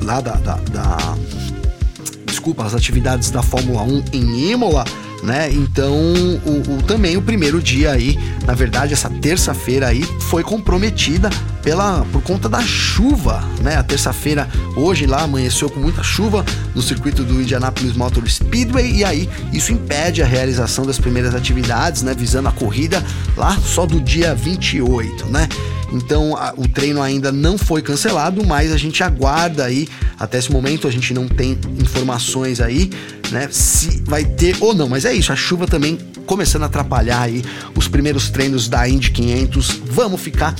lá 0.01 0.21
da, 0.21 0.35
da, 0.35 0.55
da 0.71 0.97
desculpa, 2.25 2.63
as 2.63 2.75
atividades 2.75 3.31
da 3.31 3.41
Fórmula 3.41 3.81
1 3.81 4.03
em 4.13 4.51
Imola 4.51 4.85
né? 5.25 5.49
Então, 5.51 5.95
o, 6.45 6.75
o, 6.75 6.83
também 6.83 7.17
o 7.17 7.21
primeiro 7.21 7.61
dia 7.61 7.91
aí, 7.91 8.17
na 8.45 8.53
verdade, 8.53 8.93
essa 8.93 9.09
terça-feira 9.09 9.87
aí 9.87 10.03
foi 10.29 10.43
comprometida 10.43 11.29
pela 11.65 12.05
por 12.11 12.21
conta 12.21 12.47
da 12.47 12.61
chuva, 12.61 13.43
né? 13.59 13.75
A 13.75 13.83
terça-feira 13.83 14.47
hoje 14.75 15.07
lá 15.07 15.23
amanheceu 15.23 15.67
com 15.67 15.79
muita 15.79 16.03
chuva 16.03 16.45
no 16.75 16.81
circuito 16.81 17.23
do 17.23 17.41
Indianapolis 17.41 17.93
Motor 17.93 18.29
Speedway 18.29 18.97
e 18.97 19.03
aí 19.03 19.27
isso 19.51 19.73
impede 19.73 20.21
a 20.21 20.27
realização 20.27 20.85
das 20.85 20.99
primeiras 20.99 21.33
atividades, 21.33 22.03
né, 22.03 22.13
visando 22.13 22.47
a 22.47 22.51
corrida 22.51 23.03
lá 23.35 23.57
só 23.57 23.87
do 23.87 23.99
dia 23.99 24.35
28, 24.35 25.25
né? 25.25 25.49
Então 25.91 26.37
a, 26.37 26.53
o 26.55 26.67
treino 26.67 27.01
ainda 27.01 27.31
não 27.31 27.57
foi 27.57 27.81
cancelado, 27.81 28.45
mas 28.45 28.71
a 28.71 28.77
gente 28.77 29.03
aguarda 29.03 29.65
aí. 29.65 29.87
Até 30.19 30.37
esse 30.37 30.51
momento 30.51 30.87
a 30.87 30.91
gente 30.91 31.15
não 31.15 31.27
tem 31.27 31.57
informações 31.79 32.61
aí, 32.61 32.91
né? 33.31 33.47
Se 33.51 34.03
vai 34.05 34.23
ter 34.23 34.55
ou 34.59 34.75
não. 34.75 34.87
Mas 34.87 35.03
é 35.03 35.13
isso, 35.13 35.33
a 35.33 35.35
chuva 35.35 35.65
também 35.65 35.97
começando 36.27 36.63
a 36.63 36.65
atrapalhar 36.65 37.21
aí 37.21 37.43
os 37.75 37.87
primeiros 37.87 38.29
treinos 38.29 38.67
da 38.67 38.87
Indy 38.87 39.09
500. 39.11 39.81
Vamos 39.85 40.21
ficar, 40.21 40.53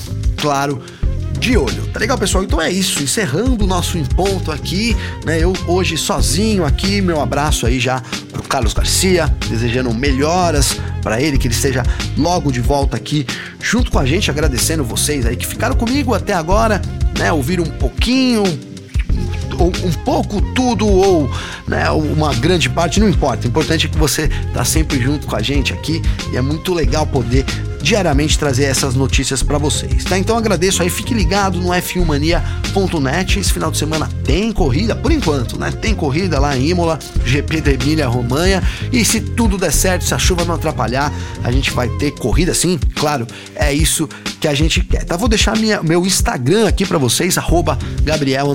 claro, 0.45 0.79
de 1.39 1.58
olho. 1.58 1.88
Tá 1.88 1.99
legal, 1.99 2.19
pessoal? 2.19 2.43
Então 2.43 2.62
é 2.62 2.71
isso, 2.71 3.01
encerrando 3.01 3.65
o 3.65 3.67
nosso 3.67 3.97
ponto 4.15 4.51
aqui, 4.51 4.95
né? 5.25 5.39
Eu 5.39 5.53
hoje 5.65 5.97
sozinho 5.97 6.63
aqui, 6.63 7.01
meu 7.01 7.19
abraço 7.19 7.65
aí 7.65 7.79
já 7.79 7.99
pro 8.31 8.43
Carlos 8.43 8.71
Garcia, 8.71 9.27
desejando 9.49 9.91
melhoras 9.91 10.79
para 11.01 11.19
ele, 11.19 11.39
que 11.39 11.47
ele 11.47 11.55
esteja 11.55 11.81
logo 12.15 12.51
de 12.51 12.62
volta 12.62 12.95
aqui 12.95 13.25
junto 13.60 13.89
com 13.89 13.97
a 13.97 14.05
gente, 14.05 14.29
agradecendo 14.29 14.84
vocês 14.84 15.25
aí 15.25 15.36
que 15.36 15.47
ficaram 15.47 15.75
comigo 15.75 16.13
até 16.13 16.34
agora, 16.34 16.79
né? 17.17 17.34
Ouviram 17.34 17.63
um 17.63 17.71
pouquinho, 17.71 18.43
ou 19.58 19.67
um 19.84 19.91
pouco 20.03 20.41
tudo 20.53 20.88
ou 20.88 21.29
né, 21.67 21.89
uma 21.89 22.36
grande 22.36 22.69
parte, 22.69 22.99
não 22.99 23.10
importa. 23.10 23.47
O 23.47 23.49
importante 23.49 23.88
é 23.88 23.89
que 23.89 23.97
você 23.97 24.29
tá 24.53 24.63
sempre 24.63 25.01
junto 25.01 25.25
com 25.25 25.36
a 25.36 25.41
gente 25.41 25.73
aqui 25.73 26.03
e 26.31 26.38
é 26.38 26.41
muito 26.41 26.71
legal 26.71 27.08
poder 27.08 27.43
diariamente 27.86 28.39
trazer 28.39 28.63
essas 28.63 28.95
notícias 28.95 29.43
para 29.43 29.60
vocês, 29.60 30.04
tá? 30.04 30.17
Então 30.17 30.36
agradeço 30.36 30.82
aí, 30.82 30.89
fique 30.89 31.13
ligado 31.13 31.62
no 31.62 31.69
f1mania.net. 31.69 33.39
Esse 33.39 33.54
final 33.54 33.69
de 33.69 33.78
semana 33.78 34.10
tem 34.24 34.52
corrida, 34.52 34.95
por 34.95 35.12
enquanto, 35.12 35.60
né? 35.60 35.71
Tem 35.71 35.93
corrida 35.93 36.39
lá 36.39 36.58
em 36.58 36.69
Imola, 36.69 36.98
GP 37.24 37.62
da 37.62 37.71
Emília 37.71 38.08
Romanha. 38.08 38.63
E 38.91 39.06
se 39.06 39.21
tudo 39.21 39.56
der 39.56 39.71
certo, 39.71 40.04
se 40.04 40.15
a 40.15 40.17
chuva 40.17 40.43
não 40.43 40.56
atrapalhar, 40.56 41.13
a 41.43 41.52
gente 41.52 41.69
vai 41.69 41.88
ter 41.88 42.10
corrida 42.10 42.56
sim, 42.56 42.80
claro. 42.95 43.28
É 43.54 43.71
isso 43.71 44.10
que 44.41 44.48
a 44.48 44.56
gente 44.56 44.82
quer. 44.82 45.04
Tá? 45.04 45.15
Vou 45.15 45.30
deixar 45.30 45.56
minha, 45.56 45.84
meu 45.84 46.04
Instagram 46.08 46.67
aqui 46.67 46.88
para 46.88 46.98
vocês, 46.98 47.38
arroba 47.38 47.78
Gabriel 48.02 48.48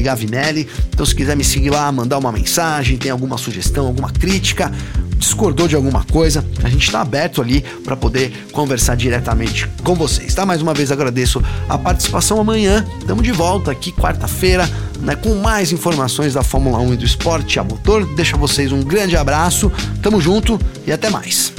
Gavinelli. 0.00 0.68
Então, 0.90 1.04
se 1.04 1.12
quiser 1.12 1.36
me 1.36 1.42
seguir 1.42 1.70
lá, 1.70 1.90
mandar 1.90 2.18
uma 2.18 2.30
mensagem, 2.30 2.96
tem 2.96 3.10
alguma 3.10 3.36
sugestão, 3.36 3.88
alguma 3.88 4.12
crítica, 4.12 4.70
discordou 5.16 5.66
de 5.66 5.74
alguma 5.74 6.04
coisa, 6.04 6.44
a 6.62 6.68
gente 6.68 6.86
está 6.86 7.00
aberto 7.00 7.40
ali 7.40 7.64
para 7.84 7.96
poder 7.96 8.32
conversar 8.52 8.96
diretamente 8.96 9.68
com 9.82 9.94
vocês, 9.94 10.34
tá? 10.34 10.46
Mais 10.46 10.62
uma 10.62 10.74
vez 10.74 10.92
agradeço 10.92 11.42
a 11.68 11.78
participação 11.78 12.40
amanhã. 12.40 12.84
Estamos 12.98 13.24
de 13.24 13.32
volta 13.32 13.70
aqui 13.70 13.92
quarta-feira, 13.92 14.68
né, 15.00 15.14
com 15.16 15.34
mais 15.36 15.72
informações 15.72 16.34
da 16.34 16.42
Fórmula 16.42 16.78
1 16.78 16.94
e 16.94 16.96
do 16.96 17.04
esporte 17.04 17.58
a 17.58 17.64
motor. 17.64 18.06
Deixa 18.14 18.36
vocês 18.36 18.72
um 18.72 18.82
grande 18.82 19.16
abraço. 19.16 19.70
Tamo 20.02 20.20
junto 20.20 20.58
e 20.86 20.92
até 20.92 21.10
mais. 21.10 21.52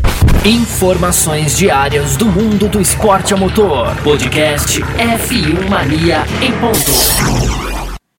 Informações 0.45 1.57
diárias 1.57 2.15
do 2.15 2.25
mundo 2.25 2.69
do 2.69 2.79
esporte 2.79 3.33
a 3.33 3.37
motor. 3.37 3.95
Podcast 3.97 4.81
F1 4.81 5.69
Mania 5.69 6.23
em 6.41 6.51
ponto. 6.53 7.66